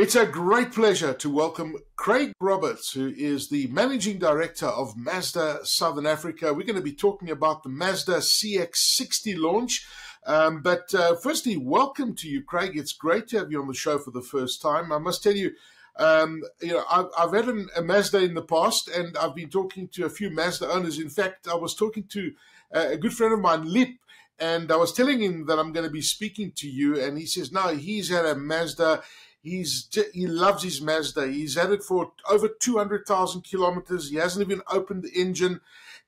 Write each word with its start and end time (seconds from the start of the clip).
It's 0.00 0.16
a 0.16 0.24
great 0.24 0.72
pleasure 0.72 1.12
to 1.12 1.28
welcome 1.28 1.76
Craig 1.94 2.32
Roberts, 2.40 2.94
who 2.94 3.12
is 3.14 3.50
the 3.50 3.66
Managing 3.66 4.18
Director 4.18 4.64
of 4.64 4.96
Mazda 4.96 5.66
Southern 5.66 6.06
Africa. 6.06 6.54
We're 6.54 6.64
going 6.64 6.76
to 6.76 6.80
be 6.80 6.94
talking 6.94 7.28
about 7.28 7.62
the 7.62 7.68
Mazda 7.68 8.16
CX60 8.16 9.36
launch. 9.36 9.86
Um, 10.24 10.62
but 10.62 10.94
uh, 10.94 11.16
firstly, 11.16 11.58
welcome 11.58 12.14
to 12.14 12.30
you, 12.30 12.42
Craig. 12.42 12.78
It's 12.78 12.94
great 12.94 13.28
to 13.28 13.40
have 13.40 13.52
you 13.52 13.60
on 13.60 13.68
the 13.68 13.74
show 13.74 13.98
for 13.98 14.10
the 14.10 14.22
first 14.22 14.62
time. 14.62 14.90
I 14.90 14.96
must 14.96 15.22
tell 15.22 15.36
you, 15.36 15.50
um, 15.96 16.44
you 16.62 16.72
know, 16.72 16.84
I've, 16.90 17.08
I've 17.18 17.34
had 17.34 17.48
an, 17.50 17.68
a 17.76 17.82
Mazda 17.82 18.20
in 18.20 18.32
the 18.32 18.40
past, 18.40 18.88
and 18.88 19.18
I've 19.18 19.34
been 19.34 19.50
talking 19.50 19.86
to 19.88 20.06
a 20.06 20.10
few 20.10 20.30
Mazda 20.30 20.66
owners. 20.66 20.98
In 20.98 21.10
fact, 21.10 21.46
I 21.46 21.56
was 21.56 21.74
talking 21.74 22.04
to 22.04 22.32
uh, 22.74 22.86
a 22.92 22.96
good 22.96 23.12
friend 23.12 23.34
of 23.34 23.40
mine, 23.40 23.70
Lip, 23.70 23.90
and 24.40 24.72
I 24.72 24.76
was 24.76 24.92
telling 24.92 25.20
him 25.20 25.46
that 25.46 25.58
I'm 25.58 25.72
going 25.72 25.86
to 25.86 25.92
be 25.92 26.02
speaking 26.02 26.52
to 26.56 26.68
you, 26.68 27.00
and 27.00 27.18
he 27.18 27.26
says, 27.26 27.52
no, 27.52 27.68
he's 27.68 28.08
had 28.08 28.24
a 28.24 28.34
Mazda 28.34 29.02
He's 29.42 29.88
he 30.12 30.26
loves 30.26 30.62
his 30.62 30.82
Mazda. 30.82 31.28
He's 31.28 31.56
had 31.56 31.70
it 31.70 31.82
for 31.82 32.12
over 32.28 32.46
two 32.48 32.76
hundred 32.76 33.06
thousand 33.06 33.42
kilometers. 33.42 34.10
He 34.10 34.16
hasn't 34.16 34.44
even 34.44 34.62
opened 34.70 35.02
the 35.02 35.18
engine. 35.18 35.60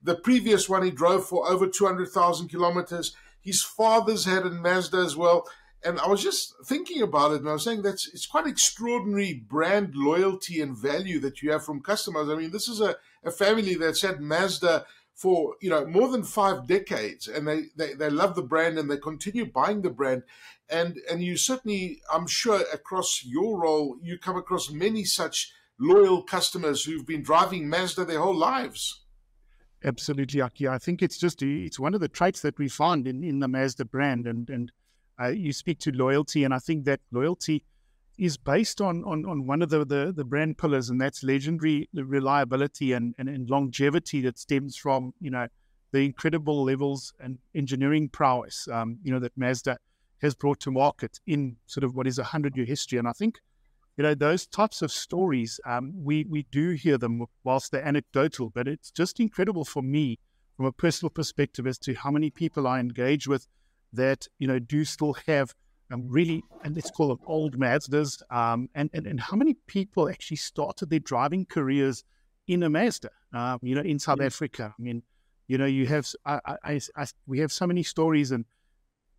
The 0.03 0.15
previous 0.15 0.69
one 0.69 0.83
he 0.83 0.91
drove 0.91 1.27
for 1.27 1.49
over 1.49 1.67
two 1.67 1.87
hundred 1.87 2.11
thousand 2.11 2.49
kilometers. 2.49 3.17
His 3.41 3.63
father's 3.63 4.27
had 4.27 4.45
a 4.45 4.51
Mazda 4.51 4.99
as 4.99 5.17
well. 5.17 5.49
And 5.85 5.99
I 5.99 6.07
was 6.09 6.23
just 6.23 6.55
thinking 6.67 7.03
about 7.03 7.33
it, 7.33 7.41
and 7.41 7.49
I 7.49 7.55
was 7.55 7.65
saying 7.65 7.83
that's 7.83 8.07
it's 8.09 8.27
quite 8.27 8.47
extraordinary 8.47 9.33
brand 9.33 9.95
loyalty 9.95 10.61
and 10.61 10.77
value 10.77 11.19
that 11.21 11.43
you 11.43 11.53
have 11.53 11.65
from 11.65 11.81
customers. 11.81 12.29
I 12.29 12.37
mean, 12.37 12.51
this 12.51 12.69
is 12.69 12.83
a, 12.83 12.97
a 13.25 13.31
family 13.31 13.77
that's 13.77 14.03
had 14.03 14.21
Mazda 14.21 14.85
for 15.15 15.57
you 15.61 15.71
know 15.71 15.87
more 15.87 16.09
than 16.09 16.25
five 16.25 16.67
decades, 16.67 17.29
and 17.29 17.47
they, 17.47 17.65
they 17.77 17.95
they 17.95 18.11
love 18.11 18.35
the 18.35 18.43
brand 18.43 18.79
and 18.79 18.91
they 18.91 18.97
continue 18.97 19.47
buying 19.47 19.83
the 19.83 19.91
brand. 19.91 20.23
And 20.69 20.99
and 21.11 21.23
you 21.23 21.37
certainly, 21.37 22.01
I'm 22.13 22.27
sure, 22.27 22.65
across 22.73 23.23
your 23.25 23.61
role, 23.61 23.97
you 24.03 24.19
come 24.19 24.37
across 24.37 24.71
many 24.71 25.05
such 25.05 25.53
loyal 25.79 26.23
customers 26.23 26.85
who've 26.85 27.07
been 27.07 27.23
driving 27.23 27.69
Mazda 27.69 28.05
their 28.05 28.21
whole 28.21 28.37
lives. 28.37 29.05
Absolutely, 29.85 30.41
Aki. 30.41 30.69
I 30.69 30.79
think 30.79 31.03
it's 31.03 31.19
just 31.19 31.43
it's 31.43 31.79
one 31.79 31.95
of 31.95 32.01
the 32.01 32.09
traits 32.09 32.41
that 32.43 32.59
we 32.59 32.69
find 32.69 33.07
in, 33.07 33.23
in 33.23 33.41
the 33.41 33.49
Mazda 33.49 33.85
brand, 33.85 34.27
and 34.27 34.49
and 34.49 34.73
uh, 35.21 35.29
you 35.29 35.53
speak 35.53 35.79
to 35.81 35.93
loyalty, 35.93 36.45
and 36.45 36.55
I 36.55 36.59
think 36.59 36.85
that 36.85 37.01
loyalty 37.11 37.65
is 38.19 38.37
based 38.37 38.81
on 38.81 39.05
on, 39.05 39.25
on 39.25 39.47
one 39.47 39.63
of 39.63 39.71
the, 39.71 39.85
the, 39.85 40.13
the 40.15 40.25
brand 40.25 40.59
pillars, 40.59 40.91
and 40.91 41.01
that's 41.01 41.23
legendary 41.23 41.89
reliability 41.95 42.93
and, 42.93 43.15
and, 43.19 43.29
and 43.29 43.49
longevity 43.49 44.21
that 44.23 44.39
stems 44.39 44.77
from 44.77 45.15
you 45.21 45.31
know 45.31 45.47
the 45.93 46.01
incredible 46.01 46.65
levels 46.65 47.13
and 47.21 47.39
engineering 47.55 48.09
prowess 48.09 48.67
um, 48.73 48.99
you 49.03 49.13
know 49.13 49.19
that 49.19 49.33
Mazda 49.37 49.79
has 50.23 50.35
brought 50.35 50.61
to 50.61 50.71
market 50.71 51.21
in 51.27 51.57
sort 51.67 51.85
of 51.85 51.95
what 51.95 52.07
is 52.07 52.19
a 52.19 52.25
hundred 52.25 52.57
year 52.57 52.65
history. 52.65 52.99
And 52.99 53.09
I 53.09 53.13
think 53.13 53.41
you 53.97 54.05
know 54.05 54.15
those 54.15 54.47
types 54.47 54.81
of 54.83 54.91
stories 54.91 55.61
um, 55.67 55.93
we 55.95 56.25
we 56.29 56.47
do 56.51 56.71
hear 56.71 56.97
them 56.97 57.27
whilst 57.45 57.73
they're 57.73 57.87
anecdotal, 57.87 58.51
but 58.51 58.69
it's 58.69 58.91
just 58.91 59.21
incredible 59.21 59.65
for 59.65 59.83
me 59.83 60.19
from 60.57 60.67
a 60.67 60.73
personal 60.73 61.11
perspective 61.11 61.67
as 61.67 61.79
to 61.79 61.95
how 61.95 62.11
many 62.11 62.31
people 62.31 62.67
I 62.67 62.79
engage 62.79 63.27
with 63.27 63.47
that 63.93 64.29
you 64.39 64.47
know 64.47 64.59
do 64.59 64.85
still 64.85 65.15
have 65.27 65.55
um, 65.93 66.05
really, 66.09 66.43
and 66.65 66.75
let's 66.75 66.91
call 66.91 67.09
them 67.09 67.21
old 67.27 67.59
Mazdas, 67.59 68.23
um, 68.31 68.69
and, 68.75 68.91
and, 68.93 69.07
and 69.07 69.21
how 69.21 69.37
many 69.37 69.55
people 69.67 70.09
actually 70.09 70.39
started 70.39 70.91
their 70.91 70.99
driving 71.01 71.45
careers 71.47 72.05
in 72.49 72.63
a 72.63 72.71
Mazda, 72.71 73.11
uh, 73.35 73.59
you 73.63 73.75
know, 73.75 73.83
in 73.83 73.99
South 73.99 74.19
yeah. 74.21 74.27
Africa. 74.27 74.75
I 74.77 74.83
mean, 74.83 75.03
you 75.49 75.59
know, 75.59 75.67
you 75.67 75.87
have, 75.87 76.09
I, 76.25 76.41
I, 76.65 76.81
I, 76.97 77.07
we 77.27 77.41
have 77.41 77.53
so 77.53 77.67
many 77.67 77.83
stories, 77.83 78.31
and 78.33 78.45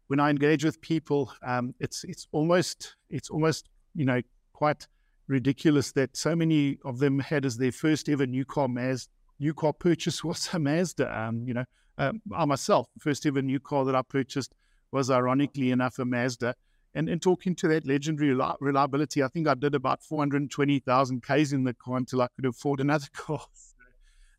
when 0.07 0.19
I 0.19 0.29
engage 0.29 0.63
with 0.65 0.81
people, 0.81 1.31
um, 1.43 1.75
it's, 1.79 2.03
it's 2.05 2.27
almost, 2.31 2.95
it's 3.09 3.29
almost, 3.29 3.69
you 3.95 4.05
know, 4.05 4.21
quite 4.53 4.87
ridiculous 5.27 5.91
that 5.93 6.17
so 6.17 6.35
many 6.35 6.79
of 6.83 6.99
them 6.99 7.19
had 7.19 7.45
as 7.45 7.57
their 7.57 7.71
first 7.71 8.09
ever 8.09 8.25
new 8.25 8.45
car 8.45 8.67
Mazda, 8.67 9.09
new 9.39 9.53
car 9.53 9.73
purchase 9.73 10.23
was 10.23 10.49
a 10.53 10.59
Mazda. 10.59 11.17
Um, 11.17 11.43
you 11.47 11.53
know, 11.53 11.65
um, 11.97 12.21
I 12.35 12.45
myself, 12.45 12.87
first 12.99 13.25
ever 13.25 13.41
new 13.41 13.59
car 13.59 13.85
that 13.85 13.95
I 13.95 14.01
purchased 14.01 14.53
was 14.93 15.09
ironically 15.09 15.71
enough 15.71 15.99
a 15.99 16.05
Mazda. 16.05 16.55
And, 16.95 17.09
and 17.09 17.19
talking 17.19 17.55
to 17.55 17.67
that 17.69 17.87
legendary 17.87 18.39
reliability, 18.59 19.23
I 19.23 19.27
think 19.27 19.47
I 19.47 19.55
did 19.55 19.73
about 19.73 20.03
420,000 20.03 21.23
Ks 21.23 21.51
in 21.51 21.63
the 21.63 21.73
car 21.73 21.97
until 21.97 22.21
I 22.21 22.27
could 22.35 22.45
afford 22.45 22.79
another 22.79 23.07
car. 23.13 23.41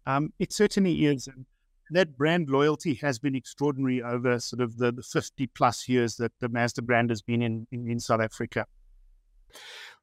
Um, 0.07 0.33
it 0.39 0.53
certainly 0.53 1.07
is. 1.07 1.27
And 1.27 1.47
that 1.91 2.17
brand 2.17 2.49
loyalty 2.49 2.95
has 2.95 3.19
been 3.19 3.35
extraordinary 3.35 4.03
over 4.03 4.39
sort 4.39 4.63
of 4.63 4.79
the, 4.79 4.93
the 4.93 5.03
50 5.03 5.49
plus 5.49 5.89
years 5.89 6.17
that 6.17 6.33
the 6.39 6.49
Mazda 6.49 6.83
brand 6.83 7.11
has 7.11 7.23
been 7.23 7.43
in, 7.43 7.67
in, 7.73 7.91
in 7.91 7.99
South 7.99 8.21
Africa. 8.21 8.67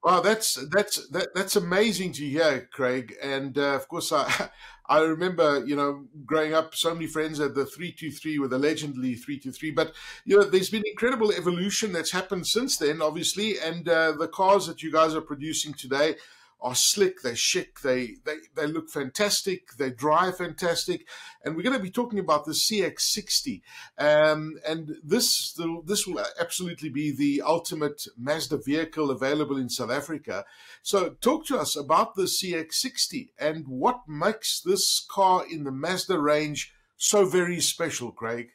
Wow, 0.03 0.21
that's 0.21 0.55
that's 0.71 1.07
that, 1.09 1.27
that's 1.35 1.55
amazing 1.55 2.13
to 2.13 2.25
hear, 2.27 2.67
Craig. 2.73 3.13
And 3.21 3.55
uh, 3.57 3.75
of 3.75 3.87
course, 3.87 4.11
I 4.11 4.49
I 4.89 4.99
remember 5.01 5.63
you 5.65 5.75
know 5.75 6.05
growing 6.25 6.53
up, 6.55 6.73
so 6.73 6.93
many 6.93 7.05
friends 7.05 7.37
had 7.37 7.53
the 7.53 7.65
three 7.67 7.91
two 7.91 8.11
three 8.11 8.39
with 8.39 8.49
the 8.49 8.57
legendary 8.57 9.13
three 9.13 9.37
two 9.37 9.51
three. 9.51 9.69
But 9.69 9.93
you 10.25 10.37
know, 10.37 10.43
there's 10.43 10.71
been 10.71 10.83
incredible 10.87 11.31
evolution 11.31 11.93
that's 11.93 12.11
happened 12.11 12.47
since 12.47 12.77
then, 12.77 12.99
obviously. 13.01 13.59
And 13.59 13.87
uh, 13.87 14.13
the 14.13 14.27
cars 14.27 14.65
that 14.67 14.81
you 14.81 14.91
guys 14.91 15.13
are 15.13 15.21
producing 15.21 15.73
today 15.73 16.15
are 16.61 16.75
slick, 16.75 17.21
they're 17.21 17.35
chic, 17.35 17.81
they, 17.81 18.15
they, 18.25 18.35
they 18.55 18.67
look 18.67 18.89
fantastic, 18.89 19.73
they 19.77 19.89
drive 19.89 20.37
fantastic. 20.37 21.07
And 21.43 21.55
we're 21.55 21.63
going 21.63 21.77
to 21.77 21.83
be 21.83 21.89
talking 21.89 22.19
about 22.19 22.45
the 22.45 22.51
CX60. 22.51 23.61
Um, 23.97 24.57
and 24.67 24.95
this, 25.03 25.53
the, 25.53 25.81
this 25.85 26.05
will 26.05 26.23
absolutely 26.39 26.89
be 26.89 27.11
the 27.11 27.41
ultimate 27.43 28.03
Mazda 28.17 28.59
vehicle 28.63 29.09
available 29.09 29.57
in 29.57 29.69
South 29.69 29.91
Africa. 29.91 30.45
So 30.83 31.15
talk 31.21 31.45
to 31.47 31.57
us 31.57 31.75
about 31.75 32.15
the 32.15 32.23
CX60 32.23 33.29
and 33.39 33.67
what 33.67 34.01
makes 34.07 34.61
this 34.61 35.05
car 35.09 35.43
in 35.49 35.63
the 35.63 35.71
Mazda 35.71 36.19
range 36.19 36.73
so 36.97 37.25
very 37.25 37.59
special, 37.59 38.11
Craig. 38.11 38.49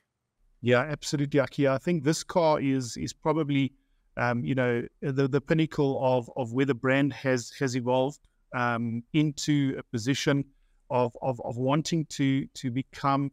Yeah, 0.60 0.80
absolutely, 0.80 1.40
Aki. 1.40 1.68
I 1.68 1.78
think 1.78 2.04
this 2.04 2.22
car 2.22 2.60
is 2.60 2.96
is 2.96 3.12
probably 3.12 3.72
um, 4.16 4.44
you 4.44 4.54
know, 4.54 4.86
the, 5.00 5.28
the 5.28 5.40
pinnacle 5.40 6.00
of, 6.02 6.30
of 6.36 6.52
where 6.52 6.66
the 6.66 6.74
brand 6.74 7.12
has 7.12 7.52
has 7.58 7.76
evolved 7.76 8.20
um, 8.54 9.02
into 9.12 9.76
a 9.78 9.82
position 9.82 10.44
of, 10.90 11.16
of, 11.22 11.40
of 11.44 11.56
wanting 11.56 12.06
to 12.06 12.46
to 12.54 12.70
become 12.70 13.30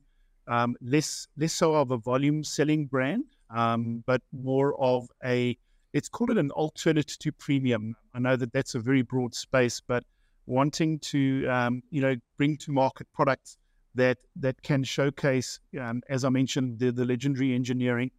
um, 0.47 0.75
less 0.81 1.27
less 1.37 1.53
so 1.53 1.75
of 1.75 1.91
a 1.91 1.97
volume 1.97 2.43
selling 2.43 2.85
brand, 2.85 3.23
um, 3.49 4.03
but 4.05 4.21
more 4.31 4.79
of 4.81 5.07
a 5.23 5.57
let's 5.93 6.09
call 6.09 6.31
it 6.31 6.37
an 6.37 6.51
alternate 6.51 7.07
to 7.07 7.31
premium. 7.31 7.95
I 8.13 8.19
know 8.19 8.35
that 8.35 8.51
that's 8.51 8.75
a 8.75 8.79
very 8.79 9.03
broad 9.03 9.33
space, 9.35 9.81
but 9.85 10.03
wanting 10.45 10.99
to 10.99 11.47
um, 11.47 11.83
you 11.91 12.01
know 12.01 12.15
bring 12.37 12.57
to 12.57 12.71
market 12.71 13.07
products 13.13 13.57
that 13.95 14.17
that 14.37 14.61
can 14.63 14.83
showcase, 14.83 15.59
um, 15.79 16.01
as 16.09 16.25
I 16.25 16.29
mentioned, 16.29 16.79
the, 16.79 16.91
the 16.91 17.05
legendary 17.05 17.53
engineering 17.53 18.11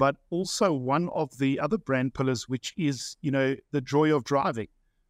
but 0.00 0.16
also 0.30 0.72
one 0.72 1.10
of 1.10 1.36
the 1.36 1.60
other 1.60 1.76
brand 1.76 2.14
pillars, 2.14 2.48
which 2.48 2.72
is, 2.78 3.18
you 3.20 3.30
know, 3.30 3.54
the 3.70 3.82
joy 3.82 4.16
of 4.16 4.24
driving. 4.24 4.68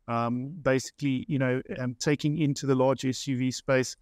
Um, 0.08 0.52
basically, 0.62 1.24
you 1.28 1.38
know, 1.38 1.62
um, 1.78 1.94
taking 2.00 2.38
into 2.38 2.66
the 2.66 2.74
large 2.74 3.02
SUV 3.02 3.54
space 3.54 3.96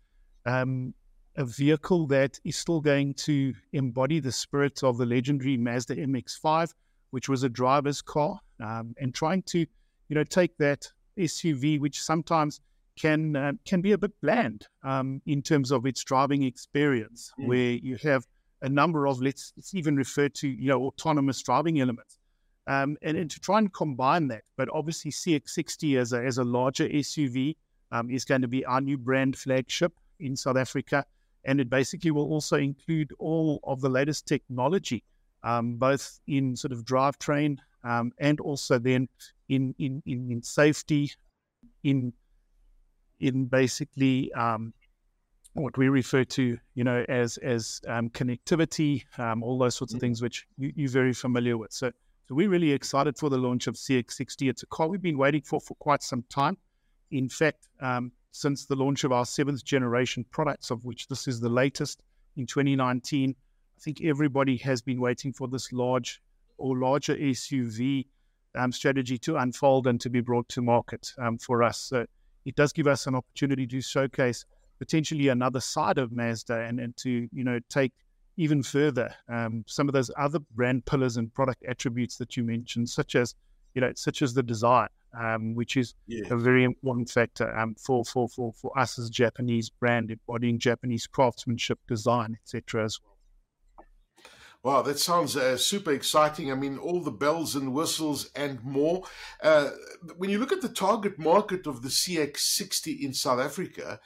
um, 0.46 0.94
a 1.36 1.44
vehicle 1.44 2.06
that 2.06 2.40
is 2.42 2.56
still 2.56 2.80
going 2.80 3.12
to 3.14 3.52
embody 3.74 4.18
the 4.18 4.32
spirit 4.32 4.82
of 4.82 4.96
the 4.96 5.04
legendary 5.04 5.58
Mazda 5.58 5.96
MX-5, 5.96 6.72
which 7.10 7.28
was 7.28 7.42
a 7.42 7.50
driver's 7.50 8.00
car, 8.00 8.40
um, 8.64 8.94
and 8.98 9.14
trying 9.14 9.42
to, 9.42 9.58
you 9.58 10.14
know, 10.14 10.24
take 10.24 10.56
that 10.56 10.90
SUV, 11.18 11.78
which 11.78 12.00
sometimes 12.00 12.62
can 12.98 13.36
uh, 13.36 13.52
can 13.66 13.82
be 13.82 13.92
a 13.92 13.98
bit 13.98 14.18
bland 14.22 14.66
um, 14.84 15.20
in 15.26 15.42
terms 15.42 15.70
of 15.70 15.84
its 15.84 16.02
driving 16.02 16.44
experience, 16.44 17.30
mm. 17.38 17.46
where 17.46 17.72
you 17.72 17.98
have 18.02 18.26
a 18.62 18.68
number 18.68 19.06
of 19.06 19.20
let's, 19.20 19.52
let's 19.56 19.74
even 19.74 19.96
refer 19.96 20.28
to 20.28 20.48
you 20.48 20.68
know 20.68 20.86
autonomous 20.86 21.42
driving 21.42 21.80
elements, 21.80 22.18
um, 22.66 22.96
and, 23.02 23.16
and 23.16 23.30
to 23.30 23.40
try 23.40 23.58
and 23.58 23.72
combine 23.72 24.28
that. 24.28 24.42
But 24.56 24.68
obviously, 24.72 25.10
CX60 25.10 25.98
as 25.98 26.12
a 26.12 26.24
as 26.24 26.38
a 26.38 26.44
larger 26.44 26.88
SUV 26.88 27.56
um, 27.92 28.10
is 28.10 28.24
going 28.24 28.42
to 28.42 28.48
be 28.48 28.64
our 28.64 28.80
new 28.80 28.98
brand 28.98 29.36
flagship 29.36 29.92
in 30.20 30.36
South 30.36 30.56
Africa, 30.56 31.04
and 31.44 31.60
it 31.60 31.70
basically 31.70 32.10
will 32.10 32.30
also 32.30 32.56
include 32.56 33.12
all 33.18 33.60
of 33.64 33.80
the 33.80 33.88
latest 33.88 34.26
technology, 34.26 35.04
um, 35.42 35.76
both 35.76 36.20
in 36.26 36.56
sort 36.56 36.72
of 36.72 36.84
drivetrain 36.84 37.58
um, 37.84 38.12
and 38.18 38.40
also 38.40 38.78
then 38.78 39.08
in 39.48 39.74
in 39.78 40.02
in, 40.06 40.30
in 40.30 40.42
safety, 40.42 41.12
in 41.82 42.12
in 43.20 43.46
basically 43.46 44.32
um, 44.32 44.72
what 45.62 45.76
we 45.76 45.88
refer 45.88 46.24
to, 46.24 46.58
you 46.74 46.84
know, 46.84 47.04
as 47.08 47.36
as 47.38 47.80
um, 47.88 48.10
connectivity, 48.10 49.04
um, 49.18 49.42
all 49.42 49.58
those 49.58 49.74
sorts 49.74 49.94
of 49.94 50.00
things, 50.00 50.22
which 50.22 50.46
you, 50.56 50.86
are 50.86 50.90
very 50.90 51.12
familiar 51.12 51.56
with. 51.56 51.72
So, 51.72 51.90
so 52.28 52.34
we're 52.34 52.50
really 52.50 52.72
excited 52.72 53.18
for 53.18 53.30
the 53.30 53.38
launch 53.38 53.66
of 53.66 53.74
CX60. 53.74 54.50
It's 54.50 54.62
a 54.62 54.66
car 54.66 54.88
we've 54.88 55.02
been 55.02 55.18
waiting 55.18 55.42
for 55.42 55.60
for 55.60 55.74
quite 55.76 56.02
some 56.02 56.24
time. 56.28 56.56
In 57.10 57.28
fact, 57.28 57.68
um, 57.80 58.12
since 58.32 58.66
the 58.66 58.76
launch 58.76 59.04
of 59.04 59.12
our 59.12 59.24
seventh 59.24 59.64
generation 59.64 60.24
products, 60.30 60.70
of 60.70 60.84
which 60.84 61.08
this 61.08 61.26
is 61.26 61.40
the 61.40 61.48
latest 61.48 62.02
in 62.36 62.46
2019, 62.46 63.30
I 63.30 63.80
think 63.80 64.02
everybody 64.02 64.56
has 64.58 64.82
been 64.82 65.00
waiting 65.00 65.32
for 65.32 65.48
this 65.48 65.72
large 65.72 66.20
or 66.58 66.76
larger 66.78 67.16
SUV 67.16 68.06
um, 68.54 68.72
strategy 68.72 69.18
to 69.18 69.36
unfold 69.36 69.86
and 69.86 70.00
to 70.00 70.10
be 70.10 70.20
brought 70.20 70.48
to 70.50 70.62
market 70.62 71.12
um, 71.18 71.38
for 71.38 71.62
us. 71.62 71.78
So 71.78 72.06
it 72.44 72.56
does 72.56 72.72
give 72.72 72.86
us 72.86 73.06
an 73.06 73.14
opportunity 73.14 73.66
to 73.66 73.80
showcase 73.80 74.44
potentially 74.78 75.28
another 75.28 75.60
side 75.60 75.98
of 75.98 76.12
Mazda 76.12 76.60
and, 76.60 76.80
and 76.80 76.96
to 76.98 77.28
you 77.32 77.44
know 77.44 77.60
take 77.68 77.92
even 78.36 78.62
further 78.62 79.12
um, 79.28 79.64
some 79.66 79.88
of 79.88 79.92
those 79.92 80.10
other 80.16 80.38
brand 80.54 80.86
pillars 80.86 81.16
and 81.16 81.34
product 81.34 81.64
attributes 81.68 82.16
that 82.18 82.36
you 82.36 82.44
mentioned, 82.44 82.88
such 82.88 83.14
as 83.14 83.34
you 83.74 83.80
know 83.80 83.92
such 83.94 84.22
as 84.22 84.32
the 84.32 84.42
design, 84.42 84.88
um, 85.18 85.54
which 85.54 85.76
is 85.76 85.94
a 86.30 86.36
very 86.36 86.64
important 86.64 87.10
factor 87.10 87.54
um, 87.58 87.74
for, 87.74 88.04
for 88.04 88.28
for 88.28 88.52
for 88.52 88.78
us 88.78 88.98
as 88.98 89.10
Japanese 89.10 89.68
brand 89.68 90.10
embodying 90.10 90.58
Japanese 90.58 91.06
craftsmanship, 91.06 91.78
design, 91.88 92.38
etc. 92.42 92.84
as 92.84 92.98
well. 93.02 93.18
Wow, 94.64 94.82
that 94.82 94.98
sounds 94.98 95.36
uh, 95.36 95.56
super 95.56 95.92
exciting. 95.92 96.50
I 96.50 96.56
mean, 96.56 96.78
all 96.78 97.00
the 97.00 97.12
bells 97.12 97.54
and 97.54 97.72
whistles 97.72 98.30
and 98.34 98.62
more. 98.64 99.04
Uh, 99.40 99.70
when 100.16 100.30
you 100.30 100.38
look 100.38 100.50
at 100.50 100.62
the 100.62 100.68
target 100.68 101.16
market 101.16 101.66
of 101.68 101.82
the 101.82 101.88
CX60 101.88 103.00
in 103.00 103.14
South 103.14 103.38
Africa, 103.38 104.00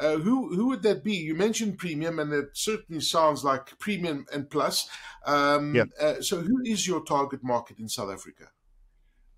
uh, 0.00 0.16
who 0.16 0.54
who 0.54 0.68
would 0.68 0.82
that 0.82 1.02
be? 1.02 1.14
You 1.14 1.34
mentioned 1.34 1.78
premium, 1.78 2.18
and 2.18 2.32
it 2.32 2.50
certainly 2.52 3.00
sounds 3.00 3.44
like 3.44 3.78
premium 3.78 4.26
and 4.32 4.48
plus. 4.48 4.88
Um, 5.24 5.74
yeah. 5.74 5.84
Uh, 6.00 6.20
so, 6.20 6.40
who 6.40 6.60
is 6.64 6.86
your 6.86 7.02
target 7.04 7.42
market 7.42 7.78
in 7.78 7.88
South 7.88 8.10
Africa? 8.10 8.50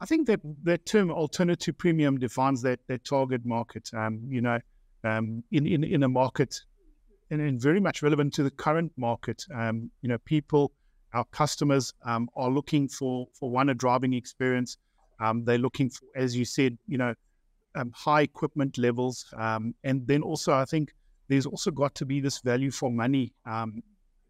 I 0.00 0.06
think 0.06 0.26
that 0.26 0.40
that 0.64 0.86
term 0.86 1.10
alternative 1.10 1.78
premium 1.78 2.18
defines 2.18 2.62
that 2.62 2.80
that 2.88 3.04
target 3.04 3.44
market. 3.44 3.90
Um, 3.94 4.20
you 4.28 4.40
know, 4.40 4.58
um, 5.04 5.44
in, 5.50 5.66
in 5.66 5.84
in 5.84 6.02
a 6.02 6.08
market 6.08 6.60
and, 7.30 7.40
and 7.40 7.60
very 7.60 7.80
much 7.80 8.02
relevant 8.02 8.34
to 8.34 8.42
the 8.42 8.50
current 8.50 8.92
market. 8.96 9.44
Um, 9.54 9.90
you 10.02 10.08
know, 10.08 10.18
people, 10.18 10.72
our 11.12 11.24
customers 11.26 11.92
um, 12.04 12.28
are 12.36 12.50
looking 12.50 12.88
for 12.88 13.26
for 13.38 13.50
one 13.50 13.68
a 13.68 13.74
driving 13.74 14.14
experience. 14.14 14.76
Um, 15.20 15.44
they're 15.44 15.58
looking 15.58 15.90
for, 15.90 16.06
as 16.16 16.36
you 16.36 16.44
said, 16.44 16.78
you 16.86 16.98
know, 16.98 17.14
um, 17.78 17.92
high 17.94 18.22
equipment 18.22 18.78
levels, 18.78 19.24
um, 19.36 19.74
and 19.84 20.06
then 20.06 20.22
also 20.22 20.52
I 20.52 20.64
think 20.64 20.92
there's 21.28 21.46
also 21.46 21.70
got 21.70 21.94
to 21.96 22.06
be 22.06 22.20
this 22.20 22.38
value 22.40 22.70
for 22.70 22.90
money 22.90 23.32
um, 23.46 23.82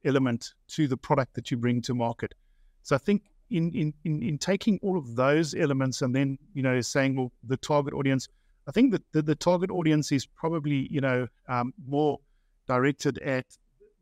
element 0.05 0.55
to 0.69 0.89
the 0.89 0.97
product 0.97 1.35
that 1.35 1.51
you 1.51 1.57
bring 1.57 1.81
to 1.83 1.95
market. 1.95 2.35
So 2.83 2.95
I 2.97 2.99
think 2.99 3.23
in, 3.51 3.73
in 3.73 3.95
in 4.05 4.23
in 4.23 4.39
taking 4.39 4.79
all 4.83 4.99
of 4.99 5.17
those 5.17 5.55
elements 5.55 6.03
and 6.03 6.15
then 6.15 6.39
you 6.55 6.63
know 6.63 6.81
saying 6.81 7.17
well 7.17 7.33
the 7.45 7.57
target 7.57 7.95
audience, 7.95 8.29
I 8.67 8.73
think 8.73 8.93
that 8.93 9.03
the, 9.13 9.23
the 9.23 9.35
target 9.35 9.71
audience 9.71 10.13
is 10.13 10.27
probably 10.27 10.89
you 10.91 11.01
know 11.01 11.29
more 11.87 12.19
directed 12.67 13.19
at 13.19 13.47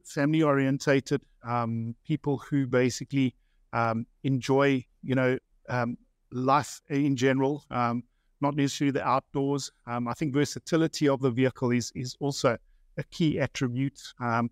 family 0.04 0.42
orientated 0.42 1.20
um, 1.44 1.94
people 2.06 2.38
who 2.38 2.66
basically 2.66 3.34
um, 3.72 4.06
enjoy, 4.24 4.84
you 5.02 5.14
know, 5.14 5.38
um, 5.68 5.96
life 6.32 6.80
in 6.88 7.16
general, 7.16 7.64
um, 7.70 8.02
not 8.40 8.54
necessarily 8.54 8.92
the 8.92 9.06
outdoors. 9.06 9.70
Um, 9.86 10.08
I 10.08 10.14
think 10.14 10.34
versatility 10.34 11.08
of 11.08 11.20
the 11.20 11.30
vehicle 11.30 11.70
is 11.70 11.92
is 11.94 12.16
also 12.20 12.56
a 12.98 13.04
key 13.04 13.38
attribute, 13.38 14.00
um, 14.20 14.50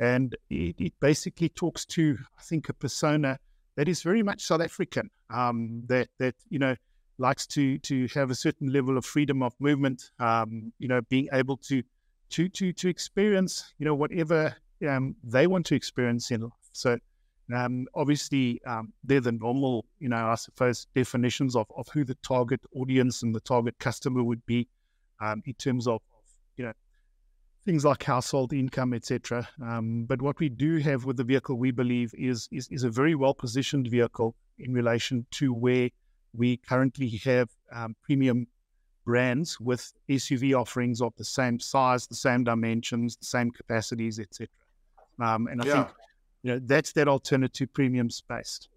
and 0.00 0.34
it, 0.50 0.76
it, 0.78 0.92
basically 1.00 1.48
talks 1.50 1.84
to 1.86 2.18
I 2.38 2.42
think 2.42 2.68
a 2.68 2.72
persona 2.72 3.38
that 3.76 3.88
is 3.88 4.02
very 4.02 4.22
much 4.22 4.44
South 4.44 4.60
African. 4.60 5.10
that 5.30 6.08
that 6.18 6.34
you 6.48 6.58
know 6.58 6.74
likes 7.18 7.46
to 7.46 7.78
to 7.78 8.08
have 8.14 8.30
a 8.30 8.34
certain 8.34 8.72
level 8.72 8.96
of 8.96 9.04
freedom 9.04 9.42
of 9.42 9.54
movement. 9.60 10.10
you 10.78 10.88
know, 10.88 11.00
being 11.08 11.28
able 11.32 11.56
to 11.68 11.82
to 12.30 12.48
to 12.48 12.72
to 12.72 12.88
experience 12.88 13.74
you 13.78 13.84
know 13.84 13.94
whatever 13.94 14.56
um, 14.88 15.14
they 15.22 15.46
want 15.46 15.66
to 15.66 15.74
experience 15.74 16.30
in 16.30 16.42
life. 16.42 16.52
So 16.72 16.98
um, 17.54 17.86
obviously 17.94 18.60
um, 18.66 18.92
they're 19.04 19.20
the 19.20 19.32
normal 19.32 19.84
you 19.98 20.08
know 20.08 20.26
I 20.26 20.34
suppose 20.36 20.86
definitions 20.94 21.56
of 21.56 21.66
of 21.76 21.88
who 21.88 22.04
the 22.04 22.16
target 22.16 22.60
audience 22.74 23.22
and 23.22 23.34
the 23.34 23.40
target 23.40 23.78
customer 23.78 24.22
would 24.22 24.44
be 24.46 24.68
um, 25.20 25.42
in 25.46 25.54
terms 25.54 25.86
of, 25.86 26.00
you 26.56 26.64
know 26.64 26.72
things 27.64 27.84
like 27.84 28.02
household 28.02 28.52
income 28.52 28.92
etc. 28.92 29.48
Um, 29.62 30.04
but 30.04 30.20
what 30.20 30.38
we 30.40 30.48
do 30.48 30.78
have 30.78 31.04
with 31.04 31.16
the 31.16 31.24
vehicle 31.24 31.56
we 31.56 31.70
believe 31.70 32.12
is 32.16 32.48
is, 32.50 32.68
is 32.70 32.84
a 32.84 32.90
very 32.90 33.14
well 33.14 33.34
positioned 33.34 33.88
vehicle 33.88 34.34
in 34.58 34.72
relation 34.72 35.26
to 35.32 35.52
where 35.52 35.90
we 36.34 36.56
currently 36.56 37.20
have 37.24 37.50
um, 37.72 37.94
premium 38.02 38.46
brands 39.04 39.58
with 39.60 39.92
SUV 40.08 40.58
offerings 40.58 41.00
of 41.00 41.12
the 41.16 41.24
same 41.24 41.58
size, 41.58 42.06
the 42.06 42.14
same 42.14 42.44
dimensions, 42.44 43.16
the 43.16 43.26
same 43.26 43.50
capacities, 43.50 44.18
etc. 44.18 44.48
Um, 45.20 45.46
and 45.46 45.60
I 45.62 45.66
yeah. 45.66 45.72
think 45.72 45.88
you 46.42 46.52
know 46.52 46.60
that's 46.62 46.92
that 46.92 47.08
alternative 47.08 47.72
premium 47.72 48.10
space, 48.10 48.68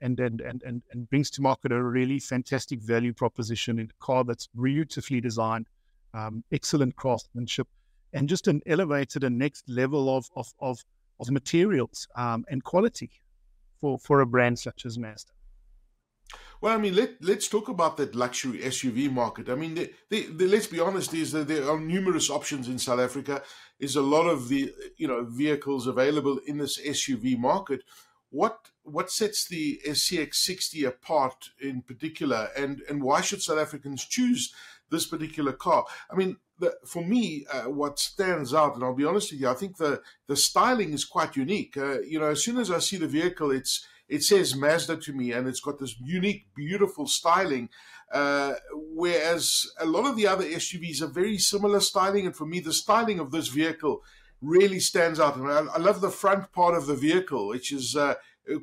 and, 0.00 0.18
and 0.20 0.40
and 0.40 0.62
and 0.62 0.82
and 0.92 1.08
brings 1.10 1.30
to 1.30 1.42
market 1.42 1.72
a 1.72 1.82
really 1.82 2.18
fantastic 2.18 2.80
value 2.80 3.12
proposition 3.12 3.78
in 3.78 3.86
a 3.86 4.04
car 4.04 4.24
that's 4.24 4.48
beautifully 4.48 5.20
designed, 5.20 5.66
um, 6.14 6.44
excellent 6.52 6.96
craftsmanship, 6.96 7.68
and 8.12 8.28
just 8.28 8.48
an 8.48 8.60
elevated 8.66 9.24
and 9.24 9.38
next 9.38 9.68
level 9.68 10.16
of 10.16 10.28
of 10.36 10.52
of, 10.60 10.78
of 11.20 11.30
materials 11.30 12.08
um, 12.16 12.44
and 12.48 12.64
quality 12.64 13.10
for 13.80 13.98
for 13.98 14.20
a 14.20 14.26
brand 14.26 14.58
such 14.58 14.86
as 14.86 14.98
Mazda. 14.98 15.32
Well, 16.60 16.74
I 16.74 16.78
mean, 16.78 16.94
let 16.94 17.22
let's 17.22 17.48
talk 17.48 17.68
about 17.68 17.96
that 17.96 18.14
luxury 18.14 18.58
SUV 18.58 19.10
market. 19.10 19.48
I 19.48 19.54
mean, 19.54 19.74
the, 19.74 19.92
the, 20.10 20.26
the, 20.26 20.46
let's 20.46 20.66
be 20.66 20.78
honest, 20.80 21.14
is 21.14 21.32
that 21.32 21.48
there 21.48 21.68
are 21.68 21.80
numerous 21.80 22.28
options 22.28 22.68
in 22.68 22.78
South 22.78 23.00
Africa. 23.00 23.42
Is 23.78 23.96
a 23.96 24.02
lot 24.02 24.26
of 24.26 24.48
the 24.48 24.72
you 24.98 25.08
know 25.08 25.24
vehicles 25.24 25.86
available 25.86 26.38
in 26.46 26.58
this 26.58 26.78
SUV 26.78 27.38
market. 27.38 27.82
What 28.28 28.68
what 28.82 29.10
sets 29.10 29.48
the 29.48 29.80
CX60 29.86 30.86
apart 30.86 31.48
in 31.60 31.80
particular, 31.80 32.50
and 32.56 32.82
and 32.88 33.02
why 33.02 33.22
should 33.22 33.42
South 33.42 33.58
Africans 33.58 34.04
choose 34.04 34.52
this 34.90 35.06
particular 35.06 35.52
car? 35.52 35.86
I 36.10 36.14
mean, 36.14 36.36
the, 36.58 36.74
for 36.84 37.02
me, 37.02 37.46
uh, 37.50 37.70
what 37.70 37.98
stands 37.98 38.52
out, 38.52 38.74
and 38.74 38.84
I'll 38.84 38.94
be 38.94 39.06
honest 39.06 39.32
with 39.32 39.40
you, 39.40 39.48
I 39.48 39.54
think 39.54 39.78
the 39.78 40.02
the 40.26 40.36
styling 40.36 40.92
is 40.92 41.06
quite 41.06 41.36
unique. 41.36 41.76
Uh, 41.78 42.00
you 42.00 42.20
know, 42.20 42.28
as 42.28 42.44
soon 42.44 42.58
as 42.58 42.70
I 42.70 42.80
see 42.80 42.98
the 42.98 43.08
vehicle, 43.08 43.50
it's 43.50 43.86
it 44.10 44.24
says 44.24 44.56
Mazda 44.56 44.96
to 44.96 45.12
me, 45.12 45.32
and 45.32 45.46
it's 45.46 45.60
got 45.60 45.78
this 45.78 45.94
unique, 46.00 46.48
beautiful 46.54 47.06
styling. 47.06 47.68
Uh, 48.12 48.54
whereas 48.72 49.70
a 49.78 49.86
lot 49.86 50.04
of 50.04 50.16
the 50.16 50.26
other 50.26 50.44
SUVs 50.44 51.00
are 51.00 51.06
very 51.06 51.38
similar 51.38 51.78
styling, 51.78 52.26
and 52.26 52.34
for 52.34 52.44
me, 52.44 52.58
the 52.58 52.72
styling 52.72 53.20
of 53.20 53.30
this 53.30 53.46
vehicle 53.46 54.02
really 54.42 54.80
stands 54.80 55.20
out. 55.20 55.36
And 55.36 55.46
I, 55.46 55.60
I 55.60 55.78
love 55.78 56.00
the 56.00 56.10
front 56.10 56.52
part 56.52 56.74
of 56.74 56.86
the 56.86 56.96
vehicle, 56.96 57.46
which 57.48 57.72
is 57.72 57.94
uh, 57.94 58.14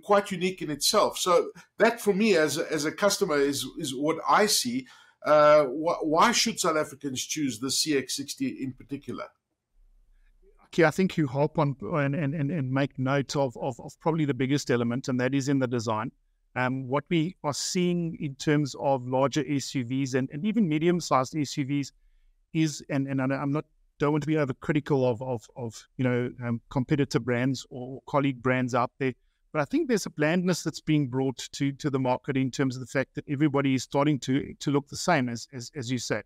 quite 0.04 0.32
unique 0.32 0.62
in 0.62 0.70
itself. 0.70 1.18
So 1.18 1.51
that, 1.77 2.01
for 2.01 2.13
me, 2.13 2.36
as 2.36 2.58
a, 2.58 2.70
as 2.70 2.84
a 2.84 2.92
customer, 2.92 3.38
is 3.38 3.66
is 3.77 3.96
what 3.96 4.18
I 4.27 4.48
see. 4.48 4.86
Uh, 5.25 5.63
wh- 5.63 6.04
why 6.06 6.34
should 6.34 6.60
South 6.60 6.77
Africans 6.77 7.24
choose 7.24 7.60
the 7.60 7.68
CX60 7.68 8.60
in 8.60 8.74
particular? 8.74 9.25
I 10.80 10.92
think 10.92 11.18
you 11.18 11.28
hope 11.28 11.58
on 11.58 11.76
and, 11.82 12.16
and, 12.16 12.52
and 12.52 12.72
make 12.72 12.98
note 13.00 13.36
of, 13.36 13.58
of, 13.58 13.80
of, 13.80 14.00
probably 14.00 14.26
the 14.26 14.34
biggest 14.34 14.70
element, 14.70 15.08
and 15.08 15.20
that 15.20 15.34
is 15.34 15.50
in 15.50 15.60
the 15.60 15.68
design. 15.68 16.12
Um, 16.56 16.88
what 16.88 17.04
we 17.10 17.36
are 17.44 17.54
seeing 17.54 18.18
in 18.20 18.36
terms 18.36 18.76
of 18.80 19.08
larger 19.08 19.44
SUVs 19.44 20.16
and, 20.16 20.30
and 20.32 20.44
even 20.46 20.68
medium 20.68 21.00
sized 21.00 21.34
SUVs 21.34 21.92
is, 22.54 22.84
and, 22.90 23.08
and 23.08 23.22
I'm 23.22 23.52
not 23.52 23.66
don't 24.00 24.12
want 24.12 24.24
to 24.24 24.28
be 24.28 24.36
overcritical 24.36 25.10
of, 25.10 25.22
of, 25.22 25.48
of 25.56 25.88
you 25.98 26.04
know 26.04 26.32
um, 26.44 26.62
competitor 26.70 27.20
brands 27.20 27.66
or 27.70 28.02
colleague 28.08 28.42
brands 28.42 28.76
out 28.76 28.92
there, 29.00 29.14
but 29.52 29.62
I 29.62 29.66
think 29.66 29.88
there's 29.88 30.06
a 30.06 30.12
blandness 30.12 30.64
that's 30.64 30.82
being 30.82 31.08
brought 31.08 31.38
to 31.54 31.72
to 31.72 31.90
the 31.90 32.00
market 32.00 32.38
in 32.38 32.52
terms 32.52 32.76
of 32.76 32.82
the 32.82 32.88
fact 32.88 33.16
that 33.16 33.26
everybody 33.28 33.76
is 33.76 33.84
starting 33.84 34.20
to 34.20 34.54
to 34.54 34.72
look 34.72 34.88
the 34.88 34.98
same 34.98 35.30
as 35.30 35.48
as, 35.54 35.72
as 35.76 35.92
you 35.92 35.98
said. 35.98 36.24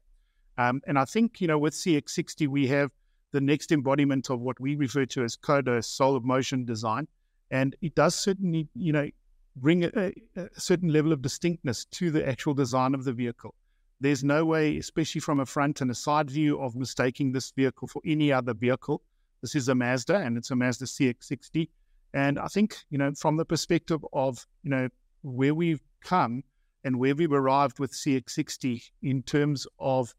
Um, 0.58 0.82
and 0.86 1.00
I 1.00 1.06
think 1.06 1.40
you 1.40 1.48
know 1.48 1.58
with 1.58 1.74
CX60 1.74 2.48
we 2.48 2.68
have 2.68 2.92
the 3.32 3.42
next 3.42 3.72
embodiment 3.72 4.30
of 4.30 4.40
what 4.40 4.60
we 4.60 4.76
refer 4.76 5.06
to 5.08 5.24
as 5.24 5.38
KODO, 5.38 5.84
soul 5.84 6.16
of 6.16 6.24
motion 6.24 6.66
design. 6.66 7.08
And 7.50 7.76
it 7.82 7.96
does 7.96 8.16
certainly, 8.16 8.68
you 8.76 8.94
know, 8.94 9.10
bring 9.56 9.84
a, 9.84 10.14
a, 10.36 10.50
certain 10.58 10.90
level 10.90 11.12
of 11.12 11.22
distinctness 11.22 11.86
to 11.86 12.12
the 12.12 12.28
actual 12.28 12.54
design 12.54 12.94
of 12.94 13.04
the 13.04 13.14
vehicle. 13.14 13.56
There's 14.00 14.24
no 14.24 14.46
way, 14.46 14.78
especially 14.78 15.22
from 15.22 15.40
a 15.40 15.46
front 15.46 15.82
and 15.82 15.92
a 15.92 15.96
side 15.96 16.30
view, 16.30 16.60
of 16.60 16.76
mistaking 16.76 17.32
this 17.32 17.52
vehicle 17.52 17.88
for 17.88 18.02
any 18.06 18.32
other 18.32 18.54
vehicle. 18.54 19.02
This 19.42 19.56
is 19.56 19.70
a 19.70 19.76
Mazda, 19.76 20.18
and 20.18 20.38
it's 20.38 20.52
a 20.52 20.56
Mazda 20.56 20.86
CX-60. 20.86 21.70
And 22.14 22.40
I 22.40 22.48
think, 22.48 22.78
you 22.90 22.98
know, 22.98 23.14
from 23.14 23.38
the 23.38 23.46
perspective 23.46 24.04
of, 24.14 24.46
you 24.64 24.72
know, 24.72 24.90
where 25.22 25.54
we've 25.54 25.82
come 26.04 26.44
and 26.84 26.98
where 26.98 27.16
we've 27.16 27.32
arrived 27.32 27.80
with 27.80 27.92
CX-60 27.92 28.82
in 29.04 29.22
terms 29.24 29.68
of 29.80 30.16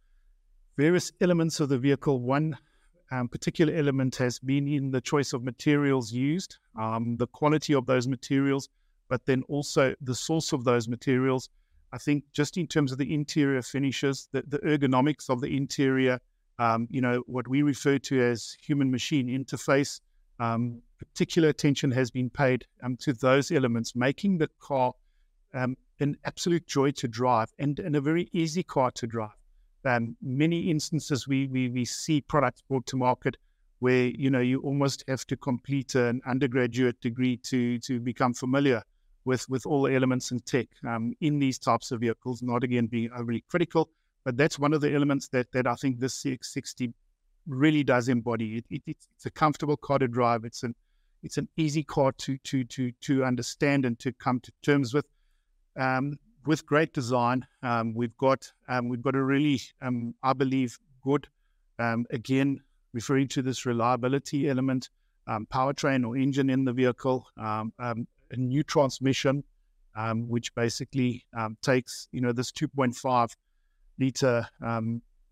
various 0.76 1.12
elements 1.20 1.60
of 1.60 1.68
the 1.68 1.78
vehicle, 1.78 2.20
one 2.20 2.56
um, 3.12 3.28
particular 3.28 3.74
element 3.74 4.16
has 4.16 4.38
been 4.38 4.66
in 4.66 4.90
the 4.90 5.00
choice 5.00 5.34
of 5.34 5.44
materials 5.44 6.12
used, 6.12 6.56
um, 6.80 7.16
the 7.18 7.26
quality 7.26 7.74
of 7.74 7.84
those 7.84 8.08
materials, 8.08 8.70
but 9.08 9.26
then 9.26 9.42
also 9.48 9.94
the 10.00 10.14
source 10.14 10.52
of 10.52 10.64
those 10.64 10.88
materials. 10.88 11.50
I 11.92 11.98
think 11.98 12.24
just 12.32 12.56
in 12.56 12.66
terms 12.66 12.90
of 12.90 12.96
the 12.96 13.12
interior 13.12 13.60
finishes, 13.60 14.28
the, 14.32 14.42
the 14.48 14.58
ergonomics 14.60 15.28
of 15.28 15.42
the 15.42 15.54
interior, 15.54 16.20
um, 16.58 16.88
you 16.90 17.02
know, 17.02 17.22
what 17.26 17.46
we 17.46 17.60
refer 17.60 17.98
to 17.98 18.22
as 18.22 18.56
human 18.62 18.90
machine 18.90 19.28
interface, 19.28 20.00
um, 20.40 20.80
particular 20.98 21.50
attention 21.50 21.90
has 21.90 22.10
been 22.10 22.30
paid 22.30 22.64
um, 22.82 22.96
to 22.96 23.12
those 23.12 23.52
elements, 23.52 23.94
making 23.94 24.38
the 24.38 24.48
car 24.58 24.94
um, 25.52 25.76
an 26.00 26.16
absolute 26.24 26.66
joy 26.66 26.90
to 26.92 27.08
drive 27.08 27.52
and, 27.58 27.78
and 27.78 27.94
a 27.94 28.00
very 28.00 28.30
easy 28.32 28.62
car 28.62 28.90
to 28.92 29.06
drive. 29.06 29.41
Um, 29.84 30.16
many 30.22 30.70
instances 30.70 31.26
we, 31.26 31.48
we 31.48 31.68
we 31.68 31.84
see 31.84 32.20
products 32.20 32.62
brought 32.62 32.86
to 32.86 32.96
market 32.96 33.36
where 33.80 34.06
you 34.06 34.30
know 34.30 34.40
you 34.40 34.60
almost 34.60 35.02
have 35.08 35.26
to 35.26 35.36
complete 35.36 35.96
an 35.96 36.20
undergraduate 36.26 37.00
degree 37.00 37.36
to 37.38 37.78
to 37.80 37.98
become 37.98 38.32
familiar 38.32 38.82
with 39.24 39.48
with 39.48 39.66
all 39.66 39.82
the 39.82 39.94
elements 39.94 40.30
and 40.30 40.44
tech 40.46 40.68
um, 40.88 41.14
in 41.20 41.38
these 41.38 41.58
types 41.58 41.90
of 41.90 42.00
vehicles. 42.00 42.42
Not 42.42 42.62
again 42.62 42.86
being 42.86 43.10
overly 43.16 43.44
critical, 43.48 43.90
but 44.24 44.36
that's 44.36 44.58
one 44.58 44.72
of 44.72 44.80
the 44.80 44.94
elements 44.94 45.28
that 45.28 45.50
that 45.52 45.66
I 45.66 45.74
think 45.74 45.98
this 45.98 46.22
CX60 46.22 46.92
really 47.46 47.82
does 47.82 48.08
embody. 48.08 48.58
It, 48.58 48.64
it, 48.70 48.82
it's, 48.86 49.08
it's 49.16 49.26
a 49.26 49.30
comfortable 49.30 49.76
car 49.76 49.98
to 49.98 50.06
drive. 50.06 50.44
It's 50.44 50.62
an 50.62 50.74
it's 51.22 51.38
an 51.38 51.48
easy 51.56 51.82
car 51.82 52.12
to 52.12 52.36
to 52.38 52.64
to 52.64 52.92
to 53.02 53.24
understand 53.24 53.84
and 53.84 53.98
to 53.98 54.12
come 54.12 54.40
to 54.40 54.52
terms 54.62 54.94
with. 54.94 55.06
Um, 55.76 56.18
with 56.46 56.66
great 56.66 56.92
design, 56.92 57.46
um, 57.62 57.94
we've 57.94 58.16
got 58.16 58.50
um, 58.68 58.88
we've 58.88 59.02
got 59.02 59.14
a 59.14 59.22
really, 59.22 59.60
um, 59.80 60.14
I 60.22 60.32
believe, 60.32 60.78
good. 61.02 61.28
Um, 61.78 62.06
again, 62.10 62.60
referring 62.92 63.28
to 63.28 63.42
this 63.42 63.66
reliability 63.66 64.48
element, 64.48 64.90
um, 65.26 65.46
powertrain 65.52 66.06
or 66.06 66.16
engine 66.16 66.50
in 66.50 66.64
the 66.64 66.72
vehicle, 66.72 67.26
a 67.38 67.94
new 68.36 68.62
transmission, 68.62 69.44
which 70.28 70.54
basically 70.54 71.24
takes 71.62 72.08
you 72.12 72.20
know 72.20 72.32
this 72.32 72.52
2.5 72.52 73.30
liter 73.98 74.48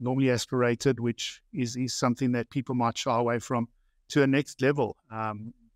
normally 0.03 0.31
aspirated, 0.31 1.01
which 1.01 1.43
is 1.53 1.77
is 1.77 1.95
something 1.95 2.33
that 2.33 2.51
people 2.51 2.75
might 2.75 2.97
shy 2.97 3.17
away 3.17 3.39
from, 3.39 3.69
to 4.09 4.23
a 4.23 4.27
next 4.27 4.63
level. 4.63 4.97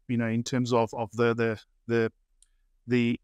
you 0.08 0.16
know, 0.16 0.28
in 0.28 0.42
terms 0.42 0.72
of 0.72 0.92
of 0.94 1.10
the 1.12 1.34
the 1.34 1.60
the 1.86 2.12
the 2.86 3.18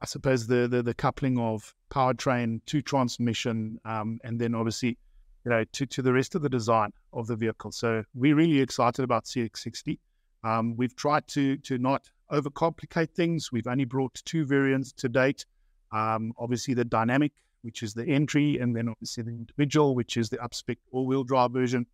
I 0.00 0.06
suppose 0.06 0.46
the, 0.46 0.68
the, 0.68 0.82
the 0.82 0.94
coupling 0.94 1.38
of 1.38 1.74
powertrain 1.90 2.60
to 2.66 2.82
transmission, 2.82 3.80
um, 3.84 4.20
and 4.22 4.40
then 4.40 4.54
obviously, 4.54 4.96
you 5.44 5.50
know, 5.50 5.64
to, 5.72 5.86
to 5.86 6.02
the 6.02 6.12
rest 6.12 6.34
of 6.34 6.42
the 6.42 6.48
design 6.48 6.92
of 7.12 7.26
the 7.26 7.36
vehicle. 7.36 7.72
So 7.72 8.04
we're 8.14 8.36
really 8.36 8.60
excited 8.60 9.02
about 9.02 9.24
CX60. 9.24 9.98
Um, 10.44 10.76
we've 10.76 10.94
tried 10.94 11.26
to 11.28 11.56
to 11.58 11.78
not 11.78 12.08
overcomplicate 12.30 13.10
things. 13.10 13.50
We've 13.50 13.66
only 13.66 13.84
brought 13.84 14.14
two 14.24 14.44
variants 14.44 14.92
to 14.92 15.08
date. 15.08 15.44
Um, 15.92 16.32
obviously, 16.38 16.74
the 16.74 16.84
dynamic, 16.84 17.32
which 17.62 17.82
is 17.82 17.94
the 17.94 18.06
entry, 18.06 18.58
and 18.58 18.76
then 18.76 18.88
obviously 18.88 19.24
the 19.24 19.30
individual, 19.30 19.94
which 19.94 20.16
is 20.16 20.28
the 20.28 20.36
upspec 20.38 20.76
all-wheel 20.92 21.24
drive 21.24 21.52
version. 21.52 21.86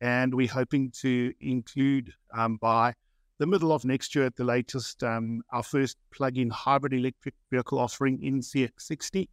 And 0.00 0.34
we're 0.34 0.48
hoping 0.48 0.90
to 1.00 1.32
include 1.40 2.12
um, 2.36 2.58
by 2.58 2.94
the 3.38 3.46
middle 3.46 3.72
of 3.72 3.84
next 3.84 4.14
year 4.14 4.24
at 4.24 4.36
the 4.36 4.44
latest, 4.44 5.02
um, 5.02 5.42
our 5.52 5.62
first 5.62 5.98
plug-in 6.12 6.50
hybrid 6.50 6.92
electric 6.92 7.34
vehicle 7.50 7.78
offering 7.78 8.22
in 8.22 8.40
CX60. 8.40 9.28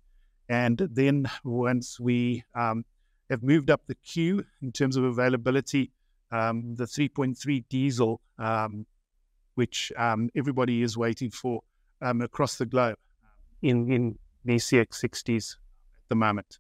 And 0.50 0.78
then 0.92 1.30
once 1.44 2.00
we 2.00 2.44
um, 2.54 2.84
have 3.30 3.44
moved 3.44 3.70
up 3.70 3.86
the 3.88 3.96
queue 3.96 4.46
in 4.62 4.72
terms 4.72 4.98
of 4.98 5.06
availability, 5.06 5.92
um, 6.32 6.76
the 6.76 6.86
3.3 6.86 7.64
diesel, 7.70 8.20
um, 8.38 8.86
which 9.56 9.92
um, 9.98 10.30
everybody 10.36 10.82
is 10.82 10.98
waiting 10.98 11.30
for 11.30 11.62
um, 12.02 12.22
across 12.22 12.58
the 12.58 12.66
globe 12.66 12.98
in, 13.62 13.92
in 13.92 14.20
the 14.44 14.56
CX60s 14.56 15.54
at 15.54 16.10
the 16.10 16.16
moment. 16.16 16.60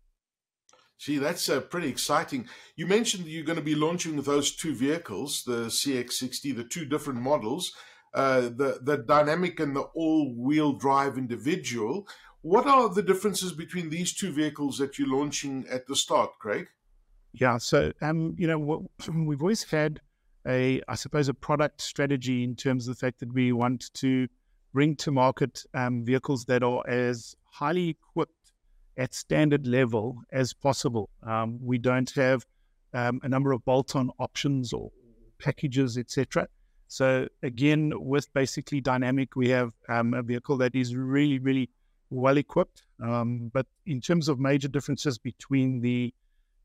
Gee, 1.00 1.18
that's 1.18 1.50
uh, 1.50 1.60
pretty 1.60 1.90
exciting. 1.90 2.48
You 2.76 2.88
mentioned 2.88 3.26
you're 3.26 3.44
going 3.44 3.60
to 3.60 3.64
be 3.64 3.76
launching 3.76 4.16
those 4.22 4.56
two 4.56 4.74
vehicles, 4.74 5.44
the 5.44 5.66
CX60, 5.66 6.56
the 6.56 6.64
two 6.64 6.86
different 6.86 7.22
models, 7.22 7.74
uh, 8.14 8.42
the 8.42 8.80
the 8.82 8.98
dynamic 8.98 9.60
and 9.60 9.76
the 9.76 9.82
all-wheel 9.82 10.74
drive 10.74 11.18
individual. 11.18 12.08
What 12.42 12.68
are 12.68 12.90
the 12.90 13.02
differences 13.02 13.54
between 13.54 13.90
these 13.90 14.14
two 14.14 14.32
vehicles 14.32 14.78
that 14.78 15.00
you're 15.00 15.08
launching 15.08 15.66
at 15.70 15.88
the 15.88 15.96
start, 15.96 16.32
Craig? 16.40 16.68
Yeah, 17.34 17.58
so 17.58 17.92
um, 18.02 18.36
you 18.38 18.48
know, 18.48 18.88
we've 19.14 19.42
always 19.42 19.64
had 19.64 20.00
a, 20.48 20.82
I 20.88 20.96
suppose, 20.96 21.30
a 21.30 21.34
product 21.34 21.82
strategy 21.82 22.44
in 22.44 22.56
terms 22.56 22.88
of 22.88 22.96
the 22.96 23.00
fact 23.00 23.20
that 23.20 23.34
we 23.34 23.52
want 23.52 23.94
to 23.96 24.28
bring 24.74 24.96
to 24.98 25.12
market 25.12 25.64
um, 25.74 26.04
vehicles 26.04 26.46
that 26.46 26.64
are 26.64 26.84
as 26.88 27.36
highly 27.46 27.90
equipped 27.90 28.43
at 28.98 29.14
standard 29.14 29.68
level 29.68 30.18
as 30.32 30.54
possible. 30.54 31.10
Um, 31.24 31.60
we 31.62 31.78
don't 31.78 32.10
have 32.12 32.46
um, 32.94 33.20
a 33.24 33.30
number 33.30 33.52
of 33.52 33.66
bolt-on 33.66 34.12
options 34.20 34.74
or 34.74 34.92
packages, 35.40 35.98
etc. 35.98 36.48
So 36.88 37.28
again, 37.42 37.92
with 37.96 38.32
basically 38.34 38.82
dynamic, 38.82 39.36
we 39.36 39.50
have 39.50 39.72
um, 39.90 40.14
a 40.14 40.22
vehicle 40.22 40.58
that 40.58 40.76
is 40.76 40.96
really, 40.96 41.40
really 41.40 41.70
well 42.10 42.38
equipped. 42.38 42.84
Um, 43.04 43.50
but 43.52 43.66
in 43.86 44.00
terms 44.00 44.30
of 44.30 44.40
major 44.40 44.68
differences 44.68 45.18
between 45.18 45.82
the 45.82 46.14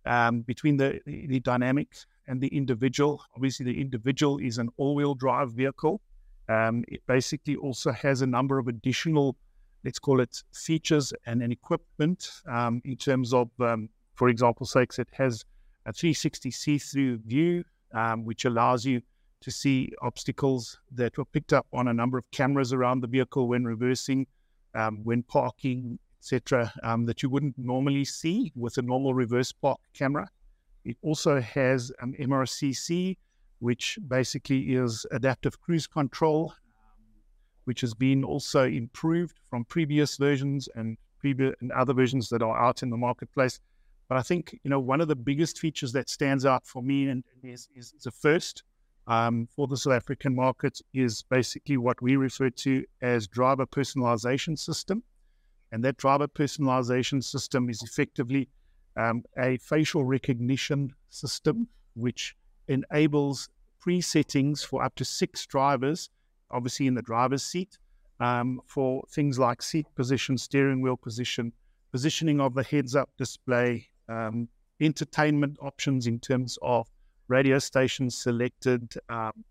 um, 0.07 0.41
between 0.41 0.77
the, 0.77 1.01
the 1.07 1.41
dynamic 1.41 1.89
and 2.29 2.41
the 2.41 2.49
individual, 2.49 3.23
obviously 3.35 3.65
the 3.65 3.81
individual 3.81 4.39
is 4.39 4.57
an 4.59 4.71
all-wheel 4.77 5.15
drive 5.15 5.53
vehicle. 5.53 6.01
Um, 6.49 6.85
it 6.89 7.03
basically 7.07 7.57
also 7.57 7.93
has 7.93 8.23
a 8.23 8.27
number 8.27 8.59
of 8.59 8.69
additional 8.69 9.37
let's 9.85 9.99
call 9.99 10.21
it 10.21 10.43
features 10.53 11.13
and 11.27 11.43
an 11.43 11.53
equipment 11.53 12.31
um, 12.47 12.83
in 12.85 12.97
terms 12.97 13.33
of, 13.33 13.49
um, 13.61 13.89
for 14.15 14.29
example, 14.29 14.67
sakes, 14.67 14.99
it 14.99 15.09
has 15.13 15.45
a 15.87 15.93
360 15.93 16.51
see-through 16.51 17.19
view, 17.19 17.65
um, 17.95 18.25
which 18.25 18.45
allows 18.45 18.85
you 18.85 19.01
to 19.41 19.51
see 19.51 19.93
obstacles 20.03 20.79
that 20.91 21.17
were 21.17 21.25
picked 21.25 21.53
up 21.53 21.67
on 21.73 21.89
a 21.89 21.95
number 21.95 22.19
of 22.19 22.31
cameras 22.33 22.73
around 22.73 23.01
the 23.01 23.07
vehicle 23.07 23.49
when 23.49 23.65
reversing, 23.65 24.27
um, 24.75 25.01
when 25.05 25.23
parking, 25.23 25.99
etc., 26.21 26.73
um, 26.83 27.07
that 27.07 27.23
you 27.23 27.31
wouldn't 27.31 27.57
normally 27.57 28.05
see 28.05 28.53
with 28.57 28.77
a 28.79 28.83
normal 28.83 29.15
reverse 29.15 29.53
park 29.53 29.79
camera. 29.95 30.29
It 30.85 30.97
also 31.03 31.41
has 31.41 31.93
an 32.01 32.15
MRCC, 32.19 33.17
which 33.61 33.99
basically 34.09 34.75
is 34.75 35.07
adaptive 35.13 35.61
cruise 35.61 35.87
control, 35.87 36.53
which 37.69 37.83
has 37.83 37.93
been 37.93 38.25
also 38.25 38.65
improved 38.65 39.41
from 39.51 39.63
previous 39.63 40.17
versions 40.17 40.71
and 40.75 40.97
previous 41.19 41.55
and 41.61 41.71
other 41.73 41.93
versions 41.93 42.31
that 42.31 42.41
are 42.41 42.59
out 42.59 42.83
in 42.83 42.89
the 42.89 42.97
marketplace. 42.97 43.61
But 44.09 44.17
I 44.17 44.23
think 44.23 44.59
you 44.63 44.71
know 44.71 44.81
one 44.81 45.03
of 45.03 45.09
the 45.09 45.15
biggest 45.15 45.59
features 45.59 45.93
that 45.93 46.09
stands 46.09 46.47
out 46.47 46.67
for 46.67 46.83
me 46.83 47.09
and 47.09 47.23
is, 47.43 47.69
is, 47.77 48.07
a 48.07 48.11
first 48.11 48.63
um, 49.07 49.49
for 49.55 49.67
the 49.67 49.77
South 49.77 49.93
African 49.93 50.35
market 50.35 50.81
is 50.95 51.23
basically 51.25 51.77
what 51.77 52.01
we 52.01 52.17
refer 52.17 52.49
to 52.49 52.87
as 53.03 53.29
driver 53.29 53.67
personalization 53.67 54.59
system, 54.59 55.03
and 55.71 55.85
that 55.85 55.99
driver 55.99 56.27
personalization 56.27 57.23
system 57.23 57.69
is 57.69 57.83
effectively 57.83 58.49
um, 58.97 59.23
a 59.37 59.59
facial 59.59 60.05
recognition 60.05 60.95
system 61.11 61.69
which 61.93 62.35
enables 62.67 63.51
pre-settings 63.79 64.63
for 64.63 64.83
up 64.83 64.95
to 64.95 65.05
six 65.05 65.45
drivers 65.45 66.09
obviously 66.51 66.87
in 66.87 66.95
the 66.95 67.03
driver's 67.03 67.43
seat, 67.43 67.79
um, 68.21 68.61
for 68.67 69.05
things 69.11 69.39
like 69.39 69.63
seat 69.63 69.87
position, 69.95 70.37
steering 70.37 70.81
wheel 70.81 70.97
position, 70.97 71.53
positioning 71.93 72.41
of 72.41 72.55
the 72.55 72.63
heads 72.63 72.97
up 72.97 73.11
display, 73.17 73.89
um, 74.09 74.49
entertainment 74.81 75.57
options 75.61 76.07
in 76.07 76.19
terms 76.19 76.59
of 76.63 76.89
radio 77.29 77.59
stations 77.59 78.17
selected, 78.17 78.95
um, 79.09 79.45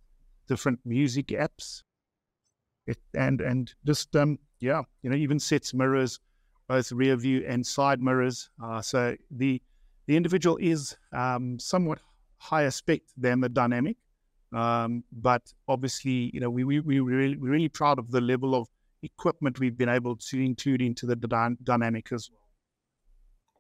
different 0.48 0.80
music 0.86 1.28
apps, 1.28 1.84
it, 2.88 2.98
and 3.14 3.42
and 3.42 3.74
just 3.86 4.16
um, 4.16 4.40
yeah, 4.60 4.82
you 5.04 5.10
know, 5.10 5.16
even 5.16 5.40
sets 5.40 5.74
mirrors, 5.74 6.20
both 6.68 6.92
rear 6.92 7.16
view 7.16 7.46
and 7.48 7.66
side 7.66 8.02
mirrors. 8.02 8.50
Uh, 8.64 8.82
so 8.82 9.16
the 9.32 9.62
the 10.08 10.16
individual 10.16 10.58
is 10.58 10.96
um, 11.14 11.60
somewhat 11.60 12.00
higher 12.38 12.72
spec 12.72 13.02
than 13.18 13.42
the 13.42 13.50
dynamic, 13.50 13.98
um, 14.54 15.04
but 15.12 15.42
obviously, 15.68 16.32
you 16.34 16.40
know, 16.40 16.50
we, 16.50 16.64
we, 16.64 16.80
we 16.80 17.00
really, 17.00 17.38
we're 17.38 17.52
really 17.52 17.70
proud 17.70 18.00
of 18.00 18.12
the 18.12 18.22
level 18.22 18.56
of 18.56 18.68
equipment 19.04 19.60
we've 19.60 19.78
been 19.78 19.90
able 19.90 20.16
to 20.16 20.44
include 20.44 20.82
into 20.82 21.06
the 21.06 21.16
dy- 21.16 21.58
dynamic 21.64 22.12
as 22.12 22.30
well. 22.32 22.42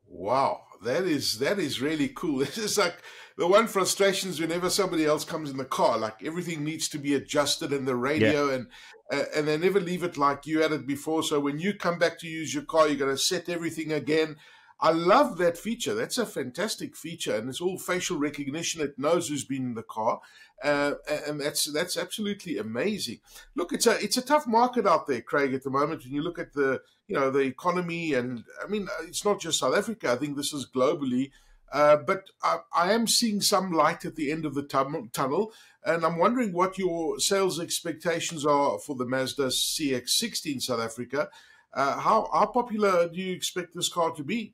Wow, 0.10 0.62
that 0.84 1.04
is 1.04 1.40
that 1.40 1.60
is 1.60 1.82
really 1.82 2.10
cool. 2.10 2.40
This 2.46 2.58
is 2.58 2.78
like 2.78 2.96
the 3.38 3.48
one 3.48 3.68
frustration 3.68 4.30
is 4.30 4.40
whenever 4.40 4.70
somebody 4.70 5.06
else 5.06 5.26
comes 5.26 5.50
in 5.50 5.58
the 5.58 5.66
car, 5.66 5.98
like 5.98 6.24
everything 6.24 6.64
needs 6.64 6.88
to 6.90 6.98
be 6.98 7.14
adjusted 7.14 7.74
in 7.74 7.86
the 7.86 7.96
radio, 7.96 8.48
yeah. 8.48 8.56
and 8.56 8.68
uh, 9.12 9.24
and 9.36 9.48
they 9.48 9.58
never 9.58 9.80
leave 9.80 10.04
it 10.04 10.18
like 10.18 10.48
you 10.48 10.62
had 10.62 10.72
it 10.72 10.88
before. 10.88 11.24
So 11.24 11.40
when 11.40 11.60
you 11.60 11.74
come 11.74 12.00
back 12.00 12.20
to 12.20 12.28
use 12.28 12.54
your 12.54 12.64
car, 12.64 12.88
you're 12.88 12.98
going 12.98 13.12
to 13.12 13.18
set 13.18 13.50
everything 13.50 13.92
again. 13.92 14.38
I 14.80 14.92
love 14.92 15.38
that 15.38 15.58
feature. 15.58 15.96
That's 15.96 16.20
a 16.20 16.26
fantastic 16.26 16.96
feature, 16.96 17.36
and 17.36 17.50
it's 17.50 17.62
all 17.62 17.80
facial 17.80 18.20
recognition. 18.20 18.82
It 18.82 19.00
knows 19.00 19.28
who's 19.28 19.44
been 19.44 19.64
in 19.64 19.74
the 19.74 19.84
car, 19.84 20.22
uh, 20.64 20.94
and 21.28 21.42
that's 21.42 21.72
that's 21.72 21.98
absolutely 21.98 22.60
amazing. 22.60 23.20
Look, 23.56 23.74
it's 23.74 23.88
a 23.88 23.98
it's 24.04 24.18
a 24.18 24.22
tough 24.22 24.46
market 24.46 24.86
out 24.86 25.08
there, 25.08 25.22
Craig, 25.22 25.54
at 25.56 25.64
the 25.64 25.72
moment. 25.72 26.04
When 26.04 26.14
you 26.14 26.22
look 26.22 26.38
at 26.38 26.54
the 26.54 26.82
you 27.08 27.16
know 27.16 27.32
the 27.32 27.40
economy, 27.40 28.14
and 28.14 28.44
I 28.64 28.68
mean, 28.68 28.88
it's 29.08 29.26
not 29.26 29.42
just 29.42 29.60
South 29.60 29.76
Africa. 29.76 30.12
I 30.12 30.16
think 30.16 30.38
this 30.38 30.54
is 30.54 30.70
globally. 30.70 31.32
Uh, 31.70 31.98
but 31.98 32.30
I, 32.42 32.60
I, 32.74 32.94
am 32.94 33.08
seeing 33.08 33.42
some 33.42 33.74
light 33.74 34.06
at 34.06 34.16
the 34.16 34.32
end 34.32 34.46
of 34.46 34.56
the 34.56 34.64
tunnel, 34.64 35.52
and 35.84 36.06
I'm 36.06 36.18
wondering 36.18 36.54
what 36.54 36.78
your 36.78 37.20
sales 37.20 37.60
expectations 37.60 38.46
are 38.46 38.80
for 38.80 38.96
the 38.96 39.06
Mazda 39.06 39.48
CX-60 39.48 40.54
in 40.54 40.60
South 40.62 40.80
Africa. 40.80 41.28
Uh, 41.74 42.00
how 42.00 42.30
how 42.32 42.46
popular 42.46 43.10
do 43.10 43.20
you 43.20 43.34
expect 43.34 43.76
this 43.76 43.90
car 43.90 44.12
to 44.12 44.24
be? 44.24 44.54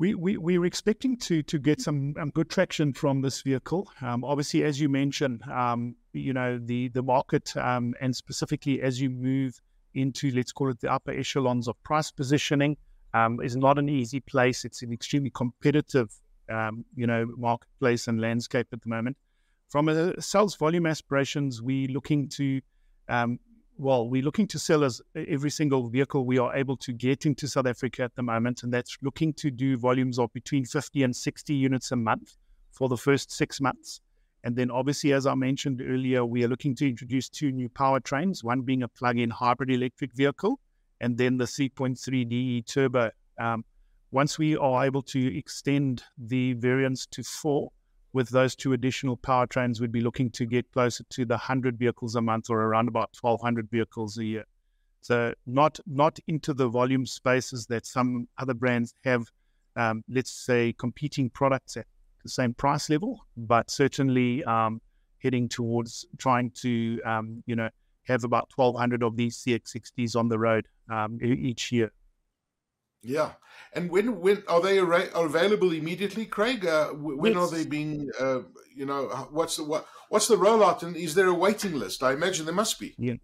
We, 0.00 0.14
we, 0.14 0.38
we're 0.38 0.64
expecting 0.64 1.18
to 1.18 1.42
to 1.42 1.58
get 1.58 1.78
some 1.82 2.14
um, 2.18 2.30
good 2.30 2.48
traction 2.48 2.94
from 2.94 3.20
this 3.20 3.42
vehicle. 3.42 3.86
Um, 4.00 4.24
obviously, 4.24 4.64
as 4.64 4.80
you 4.80 4.88
mentioned, 4.88 5.42
um, 5.42 5.94
you 6.14 6.32
know 6.32 6.58
the 6.58 6.88
the 6.88 7.02
market 7.02 7.54
um, 7.58 7.92
and 8.00 8.16
specifically 8.16 8.80
as 8.80 8.98
you 8.98 9.10
move 9.10 9.60
into 9.92 10.30
let's 10.30 10.52
call 10.52 10.70
it 10.70 10.80
the 10.80 10.90
upper 10.90 11.10
echelons 11.10 11.68
of 11.68 11.76
price 11.82 12.10
positioning 12.10 12.78
um, 13.12 13.42
is 13.42 13.56
not 13.56 13.78
an 13.78 13.90
easy 13.90 14.20
place. 14.20 14.64
It's 14.64 14.80
an 14.80 14.90
extremely 14.90 15.28
competitive 15.28 16.08
um, 16.48 16.86
you 16.96 17.06
know 17.06 17.26
marketplace 17.36 18.08
and 18.08 18.22
landscape 18.22 18.68
at 18.72 18.80
the 18.80 18.88
moment. 18.88 19.18
From 19.68 19.90
a 19.90 20.18
sales 20.18 20.56
volume 20.56 20.86
aspirations, 20.86 21.60
we're 21.60 21.88
looking 21.88 22.26
to 22.38 22.62
well, 23.80 24.10
we're 24.10 24.22
looking 24.22 24.46
to 24.48 24.58
sell 24.58 24.84
as 24.84 25.00
every 25.14 25.48
single 25.48 25.88
vehicle 25.88 26.26
we 26.26 26.36
are 26.36 26.54
able 26.54 26.76
to 26.76 26.92
get 26.92 27.24
into 27.24 27.48
South 27.48 27.66
Africa 27.66 28.02
at 28.02 28.14
the 28.14 28.22
moment, 28.22 28.62
and 28.62 28.70
that's 28.70 28.98
looking 29.00 29.32
to 29.34 29.50
do 29.50 29.78
volumes 29.78 30.18
of 30.18 30.30
between 30.34 30.66
50 30.66 31.02
and 31.02 31.16
60 31.16 31.54
units 31.54 31.90
a 31.90 31.96
month 31.96 32.36
for 32.72 32.90
the 32.90 32.96
first 32.98 33.32
six 33.32 33.58
months. 33.58 34.02
And 34.44 34.54
then, 34.54 34.70
obviously, 34.70 35.14
as 35.14 35.26
I 35.26 35.34
mentioned 35.34 35.80
earlier, 35.82 36.26
we 36.26 36.44
are 36.44 36.48
looking 36.48 36.74
to 36.76 36.88
introduce 36.88 37.30
two 37.30 37.52
new 37.52 37.70
powertrains, 37.70 38.44
one 38.44 38.60
being 38.60 38.82
a 38.82 38.88
plug 38.88 39.18
in 39.18 39.30
hybrid 39.30 39.70
electric 39.70 40.12
vehicle, 40.14 40.60
and 41.00 41.16
then 41.16 41.38
the 41.38 41.46
3.3 41.46 42.28
DE 42.28 42.62
turbo. 42.62 43.10
Um, 43.38 43.64
once 44.10 44.38
we 44.38 44.58
are 44.58 44.84
able 44.84 45.02
to 45.02 45.38
extend 45.38 46.02
the 46.18 46.52
variants 46.52 47.06
to 47.06 47.22
four, 47.22 47.70
with 48.12 48.28
those 48.30 48.56
two 48.56 48.72
additional 48.72 49.16
powertrains, 49.16 49.80
we'd 49.80 49.92
be 49.92 50.00
looking 50.00 50.30
to 50.30 50.46
get 50.46 50.70
closer 50.72 51.04
to 51.10 51.24
the 51.24 51.34
100 51.34 51.78
vehicles 51.78 52.16
a 52.16 52.20
month 52.20 52.50
or 52.50 52.60
around 52.60 52.88
about 52.88 53.10
1,200 53.20 53.70
vehicles 53.70 54.18
a 54.18 54.24
year. 54.24 54.44
So 55.00 55.32
not 55.46 55.80
not 55.86 56.18
into 56.26 56.52
the 56.52 56.68
volume 56.68 57.06
spaces 57.06 57.66
that 57.66 57.86
some 57.86 58.28
other 58.36 58.52
brands 58.52 58.94
have, 59.04 59.24
um, 59.76 60.04
let's 60.08 60.30
say, 60.32 60.74
competing 60.76 61.30
products 61.30 61.76
at 61.76 61.86
the 62.22 62.28
same 62.28 62.52
price 62.52 62.90
level, 62.90 63.26
but 63.36 63.70
certainly 63.70 64.44
um, 64.44 64.80
heading 65.22 65.48
towards 65.48 66.04
trying 66.18 66.50
to, 66.62 67.00
um, 67.06 67.42
you 67.46 67.56
know, 67.56 67.70
have 68.04 68.24
about 68.24 68.50
1,200 68.54 69.02
of 69.02 69.16
these 69.16 69.38
CX60s 69.38 70.16
on 70.16 70.28
the 70.28 70.38
road 70.38 70.66
um, 70.90 71.18
each 71.22 71.72
year. 71.72 71.92
Yeah, 73.02 73.32
and 73.72 73.90
when 73.90 74.20
when 74.20 74.42
are 74.46 74.60
they 74.60 74.78
are 74.78 75.26
available 75.26 75.72
immediately, 75.72 76.26
Craig? 76.26 76.66
Uh, 76.66 76.88
when 76.88 77.32
yes. 77.32 77.42
are 77.42 77.56
they 77.56 77.64
being? 77.64 78.10
Uh, 78.18 78.40
you 78.74 78.84
know, 78.84 79.06
what's 79.30 79.56
the 79.56 79.64
what 79.64 79.86
what's 80.10 80.28
the 80.28 80.36
rollout, 80.36 80.82
and 80.82 80.96
is 80.96 81.14
there 81.14 81.28
a 81.28 81.34
waiting 81.34 81.74
list? 81.74 82.02
I 82.02 82.12
imagine 82.12 82.44
there 82.44 82.54
must 82.54 82.78
be. 82.78 82.94
Yeah, 82.98 83.14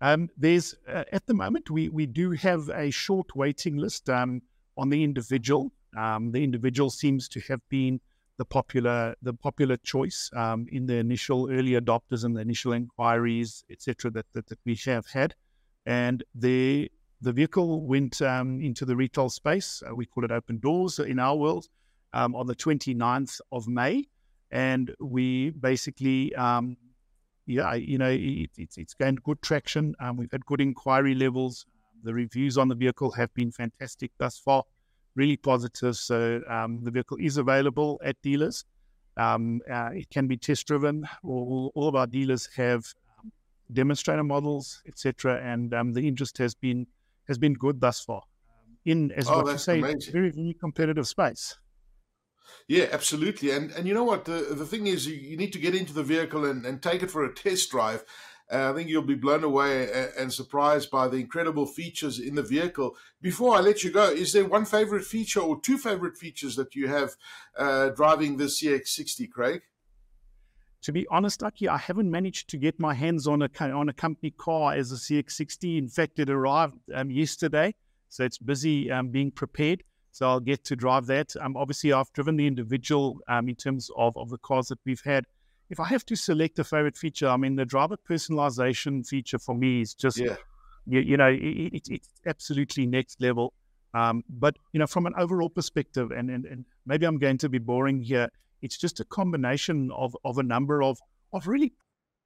um, 0.00 0.28
there's 0.36 0.76
uh, 0.88 1.04
at 1.12 1.26
the 1.26 1.34
moment 1.34 1.70
we 1.70 1.88
we 1.88 2.06
do 2.06 2.32
have 2.32 2.68
a 2.68 2.90
short 2.90 3.34
waiting 3.34 3.76
list 3.76 4.08
um, 4.08 4.42
on 4.76 4.90
the 4.90 5.02
individual. 5.02 5.72
Um, 5.96 6.30
the 6.30 6.44
individual 6.44 6.90
seems 6.90 7.28
to 7.30 7.40
have 7.48 7.60
been 7.68 8.00
the 8.38 8.44
popular 8.44 9.16
the 9.22 9.32
popular 9.32 9.76
choice 9.78 10.30
um, 10.36 10.66
in 10.70 10.86
the 10.86 10.96
initial 10.96 11.50
early 11.50 11.72
adopters 11.72 12.24
and 12.24 12.36
the 12.36 12.40
initial 12.40 12.72
inquiries, 12.72 13.64
etc. 13.70 14.10
That, 14.10 14.26
that 14.34 14.46
that 14.48 14.58
we 14.64 14.78
have 14.84 15.06
had, 15.06 15.34
and 15.84 16.22
the 16.34 16.90
the 17.20 17.32
vehicle 17.32 17.86
went 17.86 18.20
um, 18.22 18.60
into 18.60 18.84
the 18.84 18.96
retail 18.96 19.30
space. 19.30 19.82
Uh, 19.88 19.94
we 19.94 20.06
call 20.06 20.24
it 20.24 20.30
open 20.30 20.58
doors 20.58 20.98
in 20.98 21.18
our 21.18 21.36
world 21.36 21.68
um, 22.12 22.34
on 22.34 22.46
the 22.46 22.54
29th 22.54 23.40
of 23.52 23.66
May. 23.68 24.06
And 24.50 24.94
we 25.00 25.50
basically, 25.50 26.34
um, 26.34 26.76
yeah, 27.46 27.74
you 27.74 27.98
know, 27.98 28.10
it, 28.10 28.50
it's, 28.56 28.76
it's 28.76 28.94
gained 28.94 29.22
good 29.22 29.40
traction. 29.42 29.94
Um, 29.98 30.16
we've 30.16 30.30
had 30.30 30.44
good 30.46 30.60
inquiry 30.60 31.14
levels. 31.14 31.66
The 32.02 32.14
reviews 32.14 32.58
on 32.58 32.68
the 32.68 32.74
vehicle 32.74 33.10
have 33.12 33.32
been 33.34 33.50
fantastic 33.50 34.12
thus 34.18 34.38
far, 34.38 34.64
really 35.14 35.36
positive. 35.36 35.96
So 35.96 36.42
um, 36.48 36.84
the 36.84 36.90
vehicle 36.90 37.16
is 37.20 37.38
available 37.38 38.00
at 38.04 38.20
dealers. 38.22 38.64
Um, 39.16 39.62
uh, 39.70 39.90
it 39.94 40.10
can 40.10 40.26
be 40.26 40.36
test 40.36 40.66
driven. 40.66 41.08
All, 41.24 41.72
all, 41.74 41.88
of 41.88 41.94
our 41.94 42.06
dealers 42.06 42.48
have 42.56 42.84
demonstrator 43.72 44.22
models, 44.22 44.82
etc. 44.86 45.40
And 45.42 45.70
the 45.70 46.06
interest 46.06 46.36
has 46.38 46.54
been 46.54 46.86
has 47.28 47.38
been 47.38 47.54
good 47.54 47.80
thus 47.80 48.00
far. 48.00 48.22
In 48.84 49.10
as 49.12 49.28
oh, 49.28 49.42
what 49.42 49.52
you 49.52 49.58
say, 49.58 49.78
amazing. 49.78 50.12
very 50.12 50.30
very 50.30 50.56
competitive 50.58 51.08
space. 51.08 51.56
Yeah, 52.68 52.86
absolutely. 52.92 53.50
And 53.50 53.70
and 53.72 53.86
you 53.86 53.94
know 53.94 54.04
what 54.04 54.24
the 54.24 54.46
the 54.50 54.66
thing 54.66 54.86
is, 54.86 55.06
you, 55.06 55.14
you 55.14 55.36
need 55.36 55.52
to 55.52 55.58
get 55.58 55.74
into 55.74 55.92
the 55.92 56.02
vehicle 56.02 56.44
and, 56.44 56.64
and 56.64 56.82
take 56.82 57.02
it 57.02 57.10
for 57.10 57.24
a 57.24 57.34
test 57.34 57.70
drive. 57.70 58.04
Uh, 58.50 58.70
I 58.70 58.74
think 58.74 58.88
you'll 58.88 59.02
be 59.02 59.16
blown 59.16 59.42
away 59.42 59.90
and, 59.92 60.12
and 60.16 60.32
surprised 60.32 60.88
by 60.90 61.08
the 61.08 61.16
incredible 61.16 61.66
features 61.66 62.20
in 62.20 62.36
the 62.36 62.42
vehicle. 62.42 62.96
Before 63.20 63.56
I 63.56 63.60
let 63.60 63.82
you 63.82 63.90
go, 63.90 64.08
is 64.08 64.32
there 64.32 64.44
one 64.44 64.64
favorite 64.64 65.04
feature 65.04 65.40
or 65.40 65.60
two 65.60 65.78
favorite 65.78 66.16
features 66.16 66.54
that 66.54 66.76
you 66.76 66.86
have 66.86 67.16
uh, 67.58 67.88
driving 67.88 68.36
the 68.36 68.44
CX60, 68.44 69.30
Craig? 69.30 69.62
To 70.82 70.92
be 70.92 71.06
honest, 71.10 71.42
Aki, 71.42 71.68
I 71.68 71.78
haven't 71.78 72.10
managed 72.10 72.48
to 72.50 72.56
get 72.56 72.78
my 72.78 72.94
hands 72.94 73.26
on 73.26 73.42
a 73.42 73.50
on 73.60 73.88
a 73.88 73.92
company 73.92 74.30
car 74.30 74.74
as 74.74 74.92
a 74.92 74.96
CX60. 74.96 75.78
In 75.78 75.88
fact, 75.88 76.18
it 76.18 76.30
arrived 76.30 76.74
um, 76.94 77.10
yesterday, 77.10 77.74
so 78.08 78.24
it's 78.24 78.38
busy 78.38 78.90
um, 78.90 79.08
being 79.08 79.30
prepared. 79.30 79.82
So 80.16 80.26
I'll 80.26 80.40
get 80.40 80.64
to 80.64 80.76
drive 80.76 81.04
that. 81.06 81.36
Um, 81.42 81.58
obviously, 81.58 81.92
I've 81.92 82.10
driven 82.14 82.36
the 82.36 82.46
individual 82.46 83.18
um, 83.28 83.50
in 83.50 83.54
terms 83.54 83.90
of, 83.98 84.16
of 84.16 84.30
the 84.30 84.38
cars 84.38 84.68
that 84.68 84.78
we've 84.86 85.02
had. 85.04 85.26
If 85.68 85.78
I 85.78 85.84
have 85.88 86.06
to 86.06 86.16
select 86.16 86.58
a 86.58 86.64
favorite 86.64 86.96
feature, 86.96 87.28
I 87.28 87.36
mean, 87.36 87.56
the 87.56 87.66
driver 87.66 87.98
personalization 88.08 89.06
feature 89.06 89.38
for 89.38 89.54
me 89.54 89.82
is 89.82 89.92
just, 89.92 90.16
yeah. 90.16 90.36
you, 90.86 91.00
you 91.00 91.16
know, 91.18 91.28
it, 91.28 91.38
it, 91.38 91.88
it's 91.90 92.08
absolutely 92.24 92.86
next 92.86 93.20
level. 93.20 93.52
Um, 93.92 94.24
but, 94.30 94.56
you 94.72 94.80
know, 94.80 94.86
from 94.86 95.04
an 95.04 95.12
overall 95.18 95.50
perspective, 95.50 96.10
and, 96.12 96.30
and, 96.30 96.46
and 96.46 96.64
maybe 96.86 97.04
I'm 97.04 97.18
going 97.18 97.36
to 97.38 97.50
be 97.50 97.58
boring 97.58 98.00
here, 98.00 98.30
it's 98.66 98.76
just 98.76 98.98
a 98.98 99.04
combination 99.04 99.90
of, 99.92 100.16
of 100.24 100.38
a 100.38 100.42
number 100.42 100.82
of, 100.82 100.98
of 101.32 101.46
really 101.46 101.72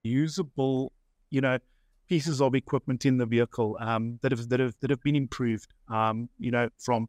usable, 0.03 0.93
you 1.31 1.43
know, 1.43 1.59
pieces 2.09 2.41
of 2.41 2.55
equipment 2.55 3.05
in 3.05 3.19
the 3.19 3.27
vehicle 3.27 3.77
um, 3.79 4.19
that 4.23 4.33
have 4.33 4.49
that 4.49 4.59
have 4.59 4.75
that 4.81 4.91
have 4.91 5.03
been 5.03 5.15
improved. 5.15 5.73
Um, 5.89 6.29
you 6.39 6.51
know, 6.51 6.69
from 6.79 7.09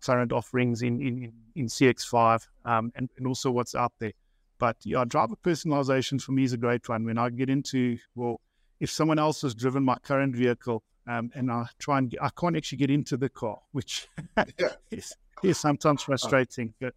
current 0.00 0.32
offerings 0.32 0.82
in 0.82 1.02
in, 1.02 1.32
in 1.56 1.66
CX5 1.66 2.46
um, 2.64 2.92
and, 2.94 3.10
and 3.18 3.26
also 3.26 3.50
what's 3.50 3.74
out 3.74 3.92
there. 3.98 4.12
But 4.58 4.76
yeah, 4.84 5.04
driver 5.04 5.34
personalization 5.44 6.22
for 6.22 6.32
me 6.32 6.44
is 6.44 6.52
a 6.52 6.56
great 6.56 6.88
one. 6.88 7.04
When 7.04 7.18
I 7.18 7.30
get 7.30 7.50
into 7.50 7.98
well, 8.14 8.40
if 8.78 8.90
someone 8.90 9.18
else 9.18 9.42
has 9.42 9.54
driven 9.54 9.84
my 9.84 9.96
current 9.96 10.36
vehicle 10.36 10.84
um, 11.08 11.30
and 11.34 11.50
I 11.50 11.66
try 11.80 11.98
and 11.98 12.08
get, 12.08 12.22
I 12.22 12.30
can't 12.38 12.56
actually 12.56 12.78
get 12.78 12.90
into 12.90 13.16
the 13.16 13.28
car, 13.28 13.58
which 13.72 14.06
yeah. 14.36 14.68
is, 14.90 15.16
is 15.42 15.58
sometimes 15.58 16.02
frustrating. 16.02 16.74
But 16.80 16.94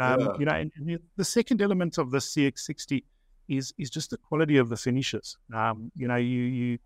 um, 0.00 0.20
yeah. 0.20 0.28
You 0.38 0.44
know, 0.46 0.52
and, 0.52 0.72
and, 0.76 0.98
the 1.16 1.24
second 1.24 1.60
element 1.60 1.98
of 1.98 2.10
the 2.10 2.18
CX60 2.18 3.04
is 3.48 3.74
is 3.78 3.90
just 3.90 4.10
the 4.10 4.16
quality 4.16 4.56
of 4.56 4.68
the 4.68 4.76
finishes. 4.76 5.36
Um, 5.54 5.92
you 5.94 6.08
know, 6.08 6.16
you 6.16 6.42
you 6.42 6.78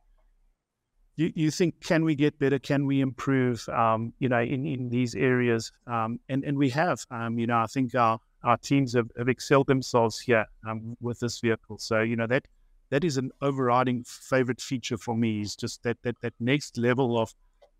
you, 1.16 1.32
you 1.34 1.50
think 1.50 1.80
can 1.80 2.04
we 2.04 2.14
get 2.16 2.38
better? 2.38 2.58
Can 2.58 2.86
we 2.86 3.00
improve? 3.00 3.68
Um, 3.68 4.12
you 4.18 4.28
know, 4.28 4.40
in, 4.40 4.66
in 4.66 4.88
these 4.88 5.14
areas, 5.14 5.70
um, 5.86 6.18
and 6.28 6.44
and 6.44 6.58
we 6.58 6.70
have. 6.70 7.04
Um, 7.10 7.38
you 7.38 7.46
know, 7.46 7.58
I 7.58 7.66
think 7.66 7.94
our 7.94 8.18
our 8.42 8.56
teams 8.56 8.94
have, 8.94 9.10
have 9.16 9.28
excelled 9.28 9.68
themselves 9.68 10.18
here 10.18 10.46
um, 10.68 10.96
with 11.00 11.20
this 11.20 11.40
vehicle. 11.40 11.78
So 11.78 12.00
you 12.00 12.16
know 12.16 12.26
that 12.26 12.48
that 12.90 13.04
is 13.04 13.16
an 13.16 13.30
overriding 13.40 14.04
favorite 14.04 14.60
feature 14.60 14.98
for 14.98 15.16
me. 15.16 15.40
Is 15.40 15.54
just 15.54 15.82
that 15.84 15.98
that 16.02 16.20
that 16.22 16.34
next 16.40 16.78
level 16.78 17.18
of 17.18 17.32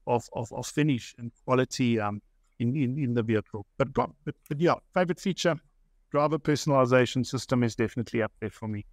of 0.07 0.29
of, 0.33 0.53
of 0.53 0.67
finish 0.67 1.15
and 1.19 1.33
quality. 1.45 1.99
Um, 1.99 2.23
in, 2.65 2.77
in, 2.77 2.99
in 2.99 3.15
the 3.15 3.23
vehicle. 3.23 3.67
But, 3.79 3.93
but, 3.93 4.11
but 4.25 4.61
yeah, 4.61 4.75
favorite 4.93 5.21
feature, 5.21 5.57
driver 6.11 6.39
personalization 6.39 7.25
system 7.27 7.63
is 7.63 7.77
definitely 7.77 8.23
up 8.23 8.33
there 8.41 8.51
for 8.51 8.69
me. 8.69 8.85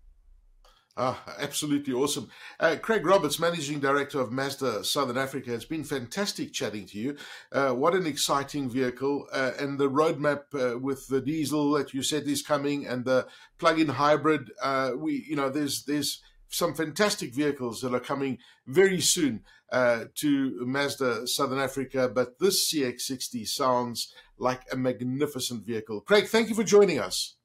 Ah, 0.97 1.23
absolutely 1.39 1.93
awesome. 1.93 2.29
Uh, 2.59 2.75
Craig 2.81 3.05
Roberts, 3.05 3.39
Managing 3.39 3.79
Director 3.79 4.19
of 4.19 4.29
Mazda 4.31 4.83
Southern 4.83 5.17
Africa, 5.17 5.53
it's 5.53 5.63
been 5.63 5.85
fantastic 5.85 6.51
chatting 6.51 6.85
to 6.87 6.97
you. 6.99 7.15
Uh, 7.49 7.71
what 7.71 7.95
an 7.95 8.05
exciting 8.05 8.69
vehicle. 8.69 9.25
Uh, 9.31 9.51
and 9.57 9.79
the 9.79 9.89
roadmap 9.89 10.43
uh, 10.53 10.77
with 10.77 11.07
the 11.07 11.21
diesel 11.21 11.71
that 11.71 11.93
you 11.93 12.03
said 12.03 12.27
is 12.27 12.41
coming 12.41 12.85
and 12.85 13.05
the 13.05 13.25
plug-in 13.57 13.87
hybrid, 13.87 14.51
uh, 14.61 14.91
we, 14.97 15.25
you 15.29 15.35
know, 15.37 15.49
there's, 15.49 15.85
there's 15.85 16.21
some 16.51 16.73
fantastic 16.73 17.33
vehicles 17.33 17.81
that 17.81 17.93
are 17.93 17.99
coming 17.99 18.37
very 18.67 19.01
soon 19.01 19.41
uh, 19.71 20.05
to 20.15 20.65
Mazda 20.65 21.27
Southern 21.27 21.59
Africa. 21.59 22.09
But 22.13 22.39
this 22.39 22.71
CX60 22.71 23.47
sounds 23.47 24.13
like 24.37 24.61
a 24.71 24.77
magnificent 24.77 25.65
vehicle. 25.65 26.01
Craig, 26.01 26.27
thank 26.27 26.49
you 26.49 26.55
for 26.55 26.63
joining 26.63 26.99
us. 26.99 27.37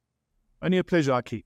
Only 0.60 0.78
a 0.78 0.84
pleasure, 0.84 1.12
Aki. 1.12 1.44